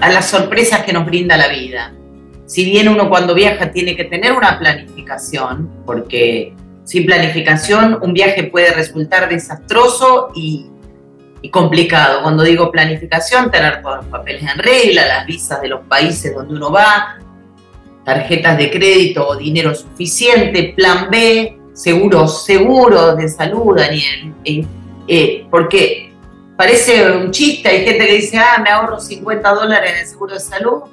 a 0.00 0.08
las 0.10 0.28
sorpresas 0.28 0.84
que 0.84 0.92
nos 0.92 1.04
brinda 1.04 1.36
la 1.36 1.48
vida. 1.48 1.92
Si 2.46 2.64
bien 2.64 2.88
uno 2.88 3.08
cuando 3.08 3.34
viaja 3.34 3.72
tiene 3.72 3.96
que 3.96 4.04
tener 4.04 4.32
una 4.32 4.58
planificación, 4.58 5.70
porque 5.84 6.54
sin 6.84 7.06
planificación 7.06 7.98
un 8.02 8.12
viaje 8.12 8.44
puede 8.44 8.72
resultar 8.72 9.28
desastroso 9.28 10.30
y, 10.34 10.70
y 11.44 11.50
complicado. 11.50 12.22
Cuando 12.22 12.42
digo 12.42 12.72
planificación, 12.72 13.50
tener 13.50 13.82
todos 13.82 13.96
los 13.96 14.06
papeles 14.06 14.42
en 14.50 14.58
regla, 14.58 15.06
las 15.06 15.26
visas 15.26 15.60
de 15.60 15.68
los 15.68 15.82
países 15.82 16.34
donde 16.34 16.54
uno 16.54 16.72
va, 16.72 17.18
tarjetas 18.02 18.56
de 18.56 18.70
crédito 18.70 19.28
o 19.28 19.36
dinero 19.36 19.74
suficiente, 19.74 20.72
plan 20.74 21.08
B, 21.10 21.58
seguros, 21.74 22.46
seguros 22.46 23.18
de 23.18 23.28
salud, 23.28 23.76
Daniel. 23.76 24.32
Eh, 24.42 24.64
eh, 25.06 25.46
porque 25.50 26.14
parece 26.56 27.12
un 27.12 27.30
chiste, 27.30 27.68
hay 27.68 27.84
gente 27.84 28.06
que 28.06 28.14
dice, 28.14 28.38
ah, 28.38 28.62
me 28.64 28.70
ahorro 28.70 28.98
50 28.98 29.46
dólares 29.52 29.92
en 29.92 29.98
el 29.98 30.06
seguro 30.06 30.32
de 30.32 30.40
salud, 30.40 30.84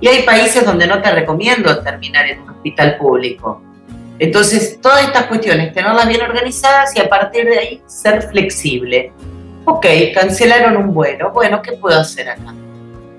y 0.00 0.08
hay 0.08 0.24
países 0.24 0.64
donde 0.64 0.88
no 0.88 1.00
te 1.00 1.12
recomiendo 1.12 1.84
terminar 1.84 2.26
en 2.26 2.40
un 2.40 2.50
hospital 2.50 2.98
público. 2.98 3.62
Entonces, 4.18 4.80
todas 4.82 5.04
estas 5.04 5.26
cuestiones, 5.26 5.72
tenerlas 5.72 6.08
bien 6.08 6.22
organizadas 6.22 6.96
y 6.96 6.98
a 7.00 7.08
partir 7.08 7.44
de 7.44 7.58
ahí 7.60 7.82
ser 7.86 8.22
flexible. 8.22 9.12
Ok, 9.72 9.86
cancelaron 10.12 10.76
un 10.76 10.92
vuelo. 10.92 11.30
Bueno, 11.30 11.62
¿qué 11.62 11.72
puedo 11.72 12.00
hacer 12.00 12.28
acá? 12.28 12.52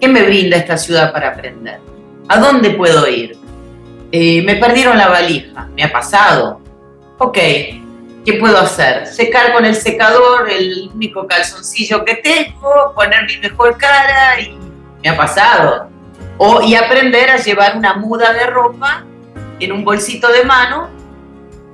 ¿Qué 0.01 0.07
me 0.09 0.21
brinda 0.23 0.57
esta 0.57 0.77
ciudad 0.77 1.13
para 1.13 1.29
aprender? 1.29 1.79
¿A 2.27 2.39
dónde 2.39 2.71
puedo 2.71 3.07
ir? 3.07 3.37
Eh, 4.11 4.41
me 4.43 4.57
perdieron 4.57 4.97
la 4.97 5.07
valija, 5.07 5.69
me 5.73 5.85
ha 5.85 5.91
pasado. 5.93 6.59
Ok, 7.19 7.37
¿qué 7.37 8.33
puedo 8.37 8.57
hacer? 8.57 9.07
Secar 9.07 9.53
con 9.53 9.63
el 9.63 9.75
secador 9.75 10.49
el 10.49 10.91
único 10.93 11.25
calzoncillo 11.25 12.03
que 12.03 12.15
tengo, 12.15 12.93
poner 12.95 13.25
mi 13.27 13.37
mejor 13.37 13.77
cara 13.77 14.41
y 14.41 14.53
me 15.01 15.09
ha 15.09 15.15
pasado. 15.15 15.87
O, 16.37 16.61
y 16.61 16.75
aprender 16.75 17.29
a 17.29 17.37
llevar 17.37 17.77
una 17.77 17.93
muda 17.93 18.33
de 18.33 18.45
ropa 18.47 19.05
en 19.57 19.71
un 19.71 19.85
bolsito 19.85 20.29
de 20.33 20.43
mano 20.43 20.89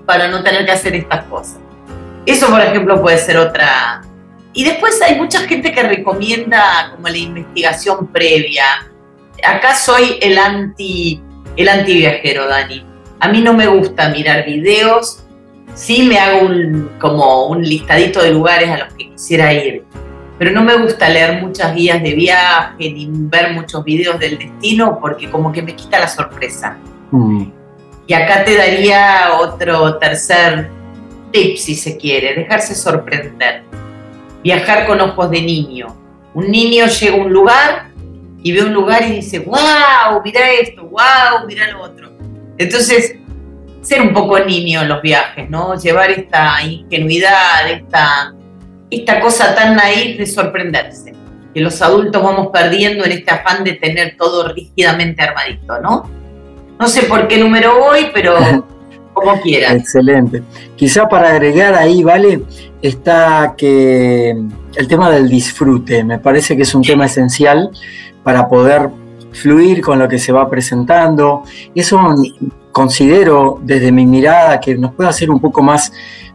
para 0.06 0.28
no 0.28 0.44
tener 0.44 0.68
que 0.68 0.72
hacer 0.72 0.94
estas 0.94 1.26
cosas. 1.26 1.58
Eso, 2.28 2.48
por 2.52 2.62
ejemplo, 2.62 3.02
puede 3.02 3.18
ser 3.18 3.38
otra. 3.38 4.04
Y 4.54 4.64
después 4.64 5.02
hay 5.02 5.16
mucha 5.16 5.42
gente 5.42 5.72
que 5.72 5.84
recomienda 5.84 6.92
como 6.96 7.08
la 7.08 7.18
investigación 7.18 8.08
previa. 8.08 8.64
Acá 9.44 9.76
soy 9.76 10.18
el 10.22 10.38
anti 10.38 11.22
el 11.58 11.70
antiviajero, 11.70 12.48
Dani. 12.48 12.86
A 13.20 13.28
mí 13.30 13.42
no 13.42 13.54
me 13.54 13.68
gusta 13.68 14.10
mirar 14.10 14.46
videos, 14.46 15.24
sí 15.74 16.04
me 16.04 16.20
hago 16.20 16.46
un, 16.46 16.92
como 17.00 17.48
un 17.48 17.64
listadito 17.64 18.22
de 18.22 18.32
lugares 18.32 18.70
a 18.70 18.78
los 18.78 18.94
que 18.94 19.10
quisiera 19.10 19.52
ir, 19.54 19.84
pero 20.38 20.52
no 20.52 20.64
me 20.64 20.78
gusta 20.78 21.10
leer 21.10 21.42
muchas 21.42 21.76
guías 21.76 22.02
de 22.02 22.14
viaje 22.14 22.92
ni 22.92 23.08
ver 23.10 23.54
muchos 23.54 23.84
videos 23.84 24.20
del 24.20 24.38
destino 24.38 25.00
porque 25.02 25.30
como 25.30 25.52
que 25.52 25.64
me 25.64 25.76
quita 25.76 26.00
la 26.00 26.08
sorpresa. 26.08 26.78
Mm. 27.10 27.46
Y 28.06 28.14
acá 28.14 28.46
te 28.46 28.56
daría 28.56 29.32
otro 29.40 29.98
tercer 29.98 30.70
tip, 31.32 31.58
si 31.58 31.76
se 31.76 31.98
quiere, 31.98 32.36
dejarse 32.36 32.76
sorprender. 32.76 33.64
Viajar 34.44 34.86
con 34.88 35.02
ojos 35.02 35.30
de 35.32 35.42
niño. 35.42 35.88
Un 36.34 36.52
niño 36.52 36.86
llega 36.86 37.16
a 37.16 37.20
un 37.20 37.34
lugar 37.34 37.92
y 38.44 38.52
ve 38.52 38.64
un 38.64 38.74
lugar 38.74 39.04
y 39.04 39.14
dice, 39.14 39.40
wow, 39.40 40.22
mira 40.24 40.52
esto, 40.52 40.84
wow, 40.84 41.48
mira 41.48 41.72
lo 41.72 41.82
otro. 41.82 42.12
Entonces, 42.58 43.16
ser 43.82 44.02
un 44.02 44.14
poco 44.14 44.40
niño 44.40 44.82
en 44.82 44.90
los 44.90 45.02
viajes, 45.02 45.50
¿no? 45.50 45.76
Llevar 45.76 46.12
esta 46.12 46.62
ingenuidad, 46.64 47.70
esta, 47.70 48.34
esta 48.90 49.20
cosa 49.20 49.56
tan 49.56 49.76
naif 49.76 50.18
de 50.18 50.26
sorprenderse, 50.26 51.14
que 51.54 51.62
los 51.62 51.82
adultos 51.82 52.22
vamos 52.22 52.50
perdiendo 52.52 53.06
en 53.06 53.14
este 53.14 53.32
afán 53.32 53.64
de 53.64 53.74
tener 53.74 54.16
todo 54.18 54.54
rígidamente 54.54 55.24
armadito, 55.24 55.80
¿no? 55.82 56.10
No 56.80 56.88
sé 56.88 57.04
por 57.04 57.28
qué 57.28 57.38
número 57.38 57.80
voy, 57.80 58.12
pero 58.14 58.38
como 59.20 59.40
quieran. 59.42 59.78
Excelente. 59.78 60.44
Quizá 60.76 61.08
para 61.08 61.30
agregar 61.30 61.74
ahí, 61.76 62.04
¿vale? 62.04 62.44
Está 62.82 63.56
que 63.58 64.36
el 64.76 64.88
tema 64.88 65.10
del 65.10 65.28
disfrute, 65.28 66.04
me 66.04 66.20
parece 66.20 66.56
que 66.56 66.64
es 66.64 66.76
un 66.76 66.84
tema 66.84 67.06
esencial 67.06 67.72
para 68.24 68.48
poder 68.48 68.90
fluir 69.32 69.82
con 69.82 70.00
lo 70.00 70.08
que 70.08 70.20
se 70.20 70.32
va 70.32 70.50
presentando. 70.50 71.44
Eso 71.74 72.00
considero 72.72 73.60
desde 73.64 73.92
mi 73.92 74.06
mirada 74.06 74.60
que 74.60 74.76
nos 74.76 74.94
puede 74.94 75.10
hacer 75.10 75.32
un 75.32 75.40
poco 75.40 75.62
más 75.62 75.92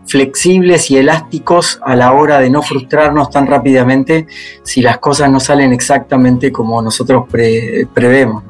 flexibles 0.06 0.90
y 0.90 0.96
elásticos 0.98 1.78
a 1.84 1.94
la 1.94 2.12
hora 2.12 2.40
de 2.40 2.50
no 2.50 2.62
frustrarnos 2.62 3.30
tan 3.30 3.46
rápidamente 3.46 4.26
si 4.64 4.82
las 4.82 4.98
cosas 4.98 5.30
no 5.30 5.38
salen 5.38 5.72
exactamente 5.72 6.50
como 6.50 6.82
nosotros 6.82 7.26
prevemos. 7.30 8.42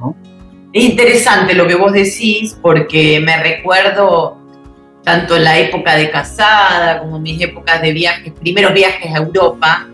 Es 0.73 0.85
interesante 0.85 1.53
lo 1.55 1.67
que 1.67 1.75
vos 1.75 1.93
decís 1.93 2.57
porque 2.63 3.21
me 3.21 3.37
recuerdo 3.43 4.39
tanto 5.05 5.39
la 5.39 5.59
época 5.59 5.97
de 5.97 6.11
casada 6.11 7.01
como 7.01 7.19
mis 7.19 7.43
épocas 7.43 7.83
de 7.83 7.93
viajes, 7.93 8.33
primeros 8.41 8.73
viajes 8.73 9.13
a 9.15 9.19
Europa, 9.19 9.87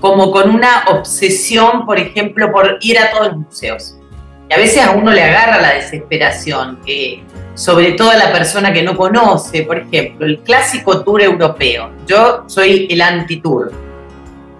como 0.00 0.30
con 0.30 0.48
una 0.48 0.84
obsesión, 0.88 1.84
por 1.84 1.98
ejemplo, 1.98 2.50
por 2.50 2.78
ir 2.80 2.98
a 2.98 3.10
todos 3.10 3.26
los 3.28 3.36
museos. 3.36 3.96
Y 4.48 4.54
a 4.54 4.56
veces 4.56 4.82
a 4.82 4.92
uno 4.92 5.12
le 5.12 5.22
agarra 5.22 5.60
la 5.60 5.74
desesperación, 5.74 6.78
que 6.86 7.22
sobre 7.54 7.92
todo 7.92 8.10
a 8.10 8.16
la 8.16 8.32
persona 8.32 8.72
que 8.72 8.82
no 8.82 8.96
conoce, 8.96 9.64
por 9.64 9.78
ejemplo, 9.78 10.24
el 10.24 10.38
clásico 10.38 11.02
tour 11.04 11.20
europeo. 11.20 11.90
Yo 12.06 12.44
soy 12.46 12.86
el 12.88 13.02
anti-tour, 13.02 13.70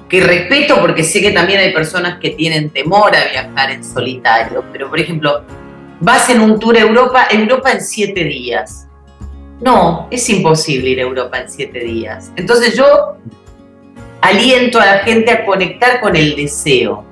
que 0.08 0.20
respeto 0.20 0.80
porque 0.80 1.02
sé 1.02 1.20
que 1.20 1.32
también 1.32 1.60
hay 1.60 1.72
personas 1.72 2.18
que 2.20 2.30
tienen 2.30 2.70
temor 2.70 3.14
a 3.14 3.24
viajar 3.30 3.72
en 3.72 3.82
solitario, 3.82 4.64
pero 4.72 4.88
por 4.88 5.00
ejemplo, 5.00 5.42
vas 6.00 6.30
en 6.30 6.40
un 6.40 6.58
tour 6.58 6.76
a 6.76 6.80
Europa, 6.80 7.26
Europa 7.30 7.72
en 7.72 7.80
siete 7.80 8.24
días. 8.24 8.86
No, 9.60 10.06
es 10.10 10.28
imposible 10.28 10.90
ir 10.90 11.00
a 11.00 11.02
Europa 11.02 11.38
en 11.38 11.50
siete 11.50 11.80
días. 11.80 12.30
Entonces 12.36 12.76
yo 12.76 13.16
aliento 14.20 14.80
a 14.80 14.86
la 14.86 14.98
gente 14.98 15.30
a 15.30 15.44
conectar 15.44 16.00
con 16.00 16.14
el 16.14 16.36
deseo. 16.36 17.04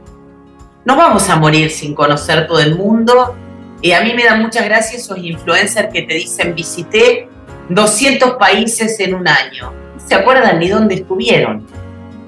No 0.85 0.97
vamos 0.97 1.29
a 1.31 1.37
morir 1.37 1.71
sin 1.71 1.95
conocer 1.95 2.47
todo 2.47 2.61
el 2.61 2.77
mundo. 2.77 3.35
Y 3.81 3.93
a 3.93 4.03
mí 4.03 4.13
me 4.15 4.25
da 4.25 4.37
muchas 4.37 4.65
gracias 4.65 5.03
esos 5.03 5.19
influencers 5.19 5.93
que 5.93 6.03
te 6.03 6.15
dicen 6.15 6.55
visité 6.55 7.29
200 7.71 8.35
países 8.35 9.01
en 9.01 9.15
un 9.15 9.27
año. 9.27 9.73
Se 10.07 10.15
acuerdan 10.15 10.59
ni 10.59 10.69
dónde 10.69 10.97
estuvieron. 10.97 11.67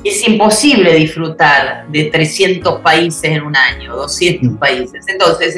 Es 0.09 0.27
imposible 0.29 0.95
disfrutar 0.95 1.87
de 1.89 2.05
300 2.05 2.81
países 2.81 3.25
en 3.25 3.43
un 3.43 3.57
año, 3.57 3.97
200 3.97 4.53
mm. 4.53 4.57
países. 4.57 5.05
Entonces, 5.09 5.57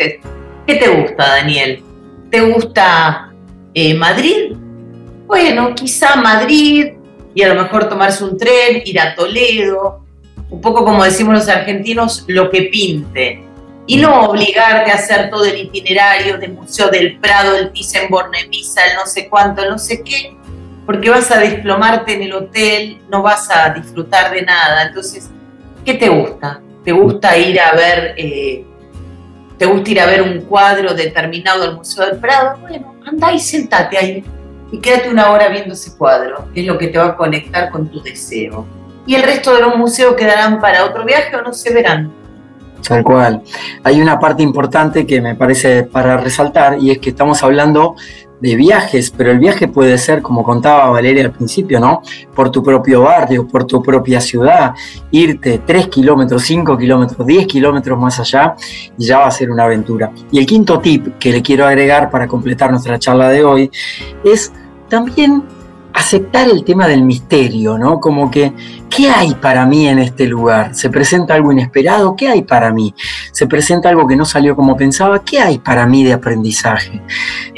¿qué 0.67 0.75
te 0.75 0.89
gusta, 0.89 1.29
Daniel? 1.29 1.83
¿Te 2.31 2.41
gusta 2.41 3.31
eh, 3.75 3.93
Madrid? 3.93 4.55
Bueno, 5.27 5.75
quizá 5.75 6.17
Madrid, 6.17 6.93
y 7.35 7.43
a 7.43 7.53
lo 7.53 7.63
mejor 7.63 7.91
tomarse 7.91 8.25
un 8.25 8.39
tren, 8.39 8.81
ir 8.87 8.99
a 8.99 9.15
Toledo, 9.15 10.03
un 10.49 10.61
poco 10.63 10.83
como 10.83 11.05
decimos 11.05 11.35
los 11.35 11.49
argentinos, 11.49 12.25
lo 12.27 12.51
que 12.51 12.63
pinte. 12.63 13.45
Y 13.87 13.99
no 13.99 14.31
obligarte 14.31 14.91
a 14.91 14.95
hacer 14.95 15.29
todo 15.29 15.45
el 15.45 15.59
itinerario 15.59 16.39
del 16.39 16.55
Museo 16.55 16.89
del 16.89 17.19
Prado, 17.19 17.55
el 17.55 17.71
Thyssen-Bornemisza, 17.73 18.81
el 18.91 18.97
no 18.97 19.07
sé 19.07 19.29
cuánto, 19.29 19.63
el 19.63 19.71
no 19.71 19.79
sé 19.79 20.03
qué, 20.03 20.35
porque 20.89 21.11
vas 21.11 21.31
a 21.31 21.39
desplomarte 21.39 22.15
en 22.15 22.23
el 22.23 22.33
hotel, 22.33 23.03
no 23.11 23.21
vas 23.21 23.51
a 23.51 23.69
disfrutar 23.75 24.33
de 24.33 24.41
nada. 24.41 24.85
Entonces, 24.85 25.29
¿qué 25.85 25.93
te 25.93 26.09
gusta? 26.09 26.63
¿Te 26.83 26.93
gusta 26.93 27.37
ir 27.37 27.61
a 27.61 27.73
ver, 27.73 28.15
eh, 28.17 28.65
te 29.59 29.67
gusta 29.67 29.91
ir 29.91 30.01
a 30.01 30.07
ver 30.07 30.23
un 30.23 30.41
cuadro 30.47 30.95
determinado 30.95 31.61
del 31.61 31.77
Museo 31.77 32.07
del 32.07 32.17
Prado? 32.17 32.57
Bueno, 32.63 32.95
anda 33.07 33.31
y 33.35 33.39
sentate 33.39 33.99
ahí 33.99 34.25
y 34.73 34.79
quédate 34.79 35.11
una 35.11 35.31
hora 35.31 35.49
viendo 35.49 35.75
ese 35.75 35.95
cuadro, 35.95 36.49
que 36.55 36.63
es 36.63 36.67
lo 36.67 36.79
que 36.79 36.87
te 36.87 36.97
va 36.97 37.09
a 37.09 37.17
conectar 37.17 37.69
con 37.69 37.91
tu 37.91 38.03
deseo. 38.03 38.65
Y 39.07 39.15
el 39.15 39.25
resto 39.25 39.55
de 39.55 39.61
los 39.61 39.77
museos 39.77 40.15
quedarán 40.15 40.59
para 40.59 40.87
otro 40.87 41.05
viaje 41.05 41.37
o 41.37 41.43
no 41.43 41.53
se 41.53 41.71
verán. 41.71 42.11
Tal 42.89 43.05
cual. 43.05 43.43
Hay 43.85 44.01
una 44.01 44.19
parte 44.19 44.43
importante 44.43 45.07
que 45.07 45.21
me 45.21 45.35
parece 45.35 45.83
para 45.83 46.17
resaltar 46.17 46.79
y 46.81 46.93
es 46.93 46.99
que 46.99 47.11
estamos 47.11 47.43
hablando 47.43 47.95
de 48.41 48.57
viajes, 48.57 49.13
pero 49.17 49.31
el 49.31 49.39
viaje 49.39 49.69
puede 49.69 49.99
ser, 49.99 50.23
como 50.23 50.43
contaba 50.43 50.91
Valeria 50.91 51.25
al 51.25 51.33
principio, 51.33 51.81
¿no? 51.81 52.03
Por 52.35 52.51
tu 52.51 52.63
propio 52.63 53.03
barrio, 53.03 53.47
por 53.47 53.65
tu 53.65 53.83
propia 53.83 54.21
ciudad, 54.21 54.75
irte 55.11 55.63
3 55.67 55.89
kilómetros, 55.89 56.43
5 56.43 56.79
kilómetros, 56.79 57.27
10 57.27 57.47
kilómetros 57.47 57.99
más 57.99 58.21
allá 58.21 58.55
y 58.97 59.07
ya 59.07 59.19
va 59.19 59.27
a 59.27 59.31
ser 59.31 59.51
una 59.51 59.65
aventura. 59.65 60.13
Y 60.31 60.39
el 60.39 60.47
quinto 60.47 60.79
tip 60.79 61.19
que 61.19 61.33
le 61.33 61.43
quiero 61.43 61.67
agregar 61.67 62.11
para 62.11 62.27
completar 62.27 62.71
nuestra 62.71 62.99
charla 62.99 63.29
de 63.29 63.45
hoy 63.45 63.71
es 64.25 64.53
también 64.89 65.43
aceptar 65.99 66.49
el 66.49 66.63
tema 66.65 66.87
del 66.87 67.03
misterio, 67.03 67.77
¿no? 67.77 67.99
Como 67.99 68.31
que, 68.31 68.53
¿qué 68.89 69.11
hay 69.11 69.35
para 69.35 69.67
mí 69.67 69.89
en 69.89 69.99
este 69.99 70.27
lugar? 70.27 70.73
¿Se 70.73 70.91
presenta 70.91 71.35
algo 71.35 71.51
inesperado? 71.51 72.15
¿Qué 72.15 72.29
hay 72.29 72.43
para 72.43 72.73
mí? 72.73 72.95
¿Se 73.33 73.49
presenta 73.49 73.89
algo 73.89 74.07
que 74.07 74.15
no 74.15 74.25
salió 74.25 74.55
como 74.55 74.77
pensaba? 74.77 75.25
¿Qué 75.25 75.41
hay 75.41 75.59
para 75.59 75.87
mí 75.87 76.05
de 76.05 76.13
aprendizaje? 76.13 77.03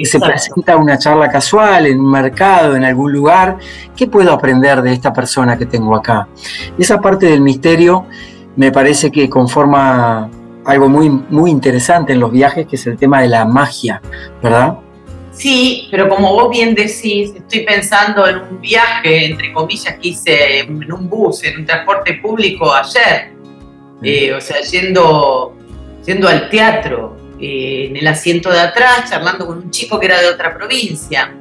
¿Se 0.02 0.18
presenta 0.18 0.78
una 0.78 0.96
charla 0.96 1.30
casual 1.30 1.86
en 1.86 2.00
un 2.00 2.10
mercado, 2.10 2.76
en 2.76 2.84
algún 2.84 3.12
lugar? 3.12 3.58
¿Qué 3.94 4.06
puedo 4.06 4.32
aprender 4.32 4.80
de 4.80 4.94
esta 4.94 5.12
persona 5.12 5.58
que 5.58 5.66
tengo 5.66 5.94
acá? 5.94 6.26
Esa 6.78 6.98
parte 6.98 7.26
del 7.26 7.42
misterio 7.42 8.06
me 8.56 8.72
parece 8.72 9.10
que 9.10 9.28
conforma 9.28 10.30
algo 10.64 10.88
muy, 10.88 11.10
muy 11.10 11.50
interesante 11.50 12.14
en 12.14 12.20
los 12.20 12.32
viajes, 12.32 12.66
que 12.66 12.76
es 12.76 12.86
el 12.86 12.96
tema 12.96 13.20
de 13.20 13.28
la 13.28 13.44
magia, 13.44 14.00
¿verdad? 14.42 14.78
Sí, 15.40 15.88
pero 15.90 16.06
como 16.06 16.34
vos 16.34 16.50
bien 16.50 16.74
decís, 16.74 17.32
estoy 17.34 17.60
pensando 17.60 18.28
en 18.28 18.40
un 18.40 18.60
viaje, 18.60 19.24
entre 19.24 19.54
comillas, 19.54 19.94
que 19.94 20.08
hice 20.08 20.58
en 20.58 20.92
un 20.92 21.08
bus, 21.08 21.42
en 21.44 21.60
un 21.60 21.64
transporte 21.64 22.20
público 22.20 22.70
ayer. 22.74 23.32
Eh, 24.02 24.34
o 24.34 24.40
sea, 24.42 24.60
yendo, 24.60 25.56
yendo 26.04 26.28
al 26.28 26.50
teatro, 26.50 27.16
eh, 27.40 27.86
en 27.88 27.96
el 27.96 28.06
asiento 28.06 28.50
de 28.50 28.60
atrás, 28.60 29.08
charlando 29.08 29.46
con 29.46 29.56
un 29.56 29.70
chico 29.70 29.98
que 29.98 30.08
era 30.08 30.20
de 30.20 30.28
otra 30.28 30.52
provincia. 30.54 31.34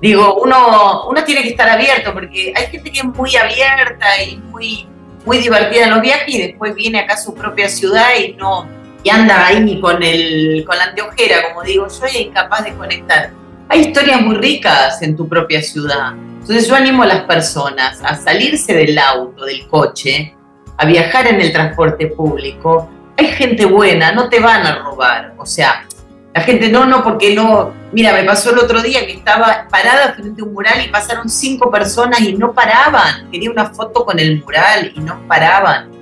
Digo, 0.00 0.38
uno, 0.40 1.08
uno 1.08 1.24
tiene 1.24 1.42
que 1.42 1.48
estar 1.48 1.68
abierto, 1.68 2.14
porque 2.14 2.52
hay 2.54 2.66
gente 2.68 2.92
que 2.92 3.00
es 3.00 3.04
muy 3.06 3.34
abierta 3.34 4.22
y 4.22 4.36
muy, 4.36 4.86
muy 5.24 5.38
divertida 5.38 5.86
en 5.86 5.90
los 5.90 6.00
viajes 6.00 6.32
y 6.32 6.42
después 6.42 6.76
viene 6.76 7.00
acá 7.00 7.14
a 7.14 7.16
su 7.16 7.34
propia 7.34 7.68
ciudad 7.68 8.10
y 8.24 8.34
no 8.34 8.68
y 9.06 9.08
anda 9.08 9.46
ahí 9.46 9.80
con, 9.80 10.02
el, 10.02 10.64
con 10.66 10.76
la 10.76 10.86
anteojera, 10.86 11.48
como 11.48 11.62
digo, 11.62 11.86
yo 11.86 12.06
es 12.06 12.16
incapaz 12.16 12.64
de 12.64 12.74
conectar. 12.74 13.30
Hay 13.68 13.82
historias 13.82 14.20
muy 14.20 14.34
ricas 14.34 15.00
en 15.00 15.14
tu 15.14 15.28
propia 15.28 15.62
ciudad. 15.62 16.14
Entonces 16.40 16.66
yo 16.66 16.74
animo 16.74 17.04
a 17.04 17.06
las 17.06 17.20
personas 17.20 18.00
a 18.02 18.16
salirse 18.16 18.74
del 18.74 18.98
auto, 18.98 19.44
del 19.44 19.64
coche, 19.68 20.34
a 20.76 20.84
viajar 20.86 21.28
en 21.28 21.40
el 21.40 21.52
transporte 21.52 22.08
público. 22.08 22.90
Hay 23.16 23.26
gente 23.26 23.64
buena, 23.64 24.10
no 24.10 24.28
te 24.28 24.40
van 24.40 24.66
a 24.66 24.80
robar. 24.80 25.34
O 25.38 25.46
sea, 25.46 25.86
la 26.34 26.40
gente 26.40 26.68
no, 26.68 26.84
no, 26.84 27.04
porque 27.04 27.32
no. 27.32 27.74
Mira, 27.92 28.12
me 28.12 28.24
pasó 28.24 28.50
el 28.50 28.58
otro 28.58 28.82
día 28.82 29.06
que 29.06 29.12
estaba 29.12 29.68
parada 29.70 30.14
frente 30.14 30.42
a 30.42 30.44
un 30.44 30.52
mural 30.52 30.84
y 30.84 30.88
pasaron 30.88 31.28
cinco 31.28 31.70
personas 31.70 32.18
y 32.22 32.32
no 32.32 32.52
paraban. 32.52 33.30
Quería 33.30 33.52
una 33.52 33.66
foto 33.66 34.04
con 34.04 34.18
el 34.18 34.42
mural 34.42 34.90
y 34.96 34.98
no 34.98 35.20
paraban. 35.28 35.92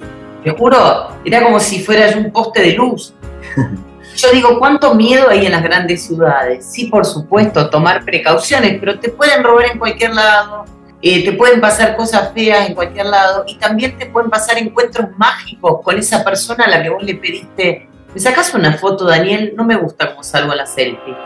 Te 0.45 0.51
juro, 0.51 1.09
era 1.25 1.43
como 1.43 1.59
si 1.59 1.83
fueras 1.83 2.15
un 2.15 2.31
poste 2.31 2.61
de 2.61 2.73
luz. 2.73 3.15
Yo 4.17 4.31
digo, 4.31 4.59
¿cuánto 4.59 4.95
miedo 4.95 5.31
hay 5.31 5.47
en 5.47 5.53
las 5.53 5.63
grandes 5.63 6.05
ciudades? 6.07 6.67
Sí, 6.71 6.87
por 6.87 7.07
supuesto, 7.07 7.71
tomar 7.71 8.05
precauciones, 8.05 8.77
pero 8.79 9.01
te 9.01 9.09
pueden 9.09 9.43
robar 9.43 9.73
en 9.73 9.79
cualquier 9.79 10.15
lado, 10.15 10.67
eh, 11.01 11.25
te 11.25 11.33
pueden 11.33 11.61
pasar 11.63 11.97
cosas 11.97 12.31
feas 12.35 12.69
en 12.69 12.75
cualquier 12.75 13.07
lado 13.07 13.45
y 13.47 13.57
también 13.57 13.97
te 13.99 14.07
pueden 14.07 14.31
pasar 14.31 14.59
encuentros 14.59 15.09
mágicos 15.17 15.81
con 15.83 15.99
esa 15.99 16.23
persona 16.23 16.65
a 16.67 16.69
la 16.69 16.83
que 16.83 16.91
vos 16.91 17.03
le 17.03 17.15
pediste. 17.15 17.89
¿Me 18.15 18.21
sacas 18.21 18.55
una 18.55 18.75
foto, 18.75 19.07
Daniel? 19.07 19.55
No 19.57 19.65
me 19.65 19.77
gusta 19.77 20.11
cómo 20.11 20.23
salgo 20.23 20.53
a 20.53 20.57
la 20.57 20.67
selfie. 20.67 21.17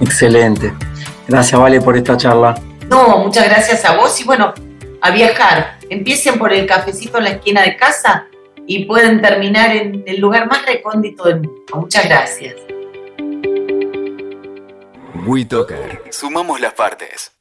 Excelente. 0.00 0.74
Gracias, 1.26 1.58
Vale, 1.58 1.80
por 1.80 1.96
esta 1.96 2.16
charla. 2.18 2.54
No, 2.88 3.18
muchas 3.18 3.46
gracias 3.46 3.84
a 3.86 3.96
vos 3.96 4.20
y 4.20 4.24
bueno, 4.24 4.52
a 5.04 5.10
viajar. 5.10 5.78
Empiecen 5.90 6.38
por 6.38 6.50
el 6.52 6.66
cafecito 6.66 7.18
en 7.18 7.24
la 7.24 7.30
esquina 7.30 7.62
de 7.62 7.76
casa 7.76 8.26
y 8.66 8.86
pueden 8.86 9.20
terminar 9.20 9.76
en 9.76 10.02
el 10.06 10.18
lugar 10.18 10.48
más 10.48 10.64
recóndito 10.64 11.24
del 11.24 11.42
mundo. 11.42 11.62
Muchas 11.74 12.06
gracias. 12.06 12.54
WeToker. 15.26 16.04
Sumamos 16.10 16.58
las 16.58 16.72
partes. 16.72 17.33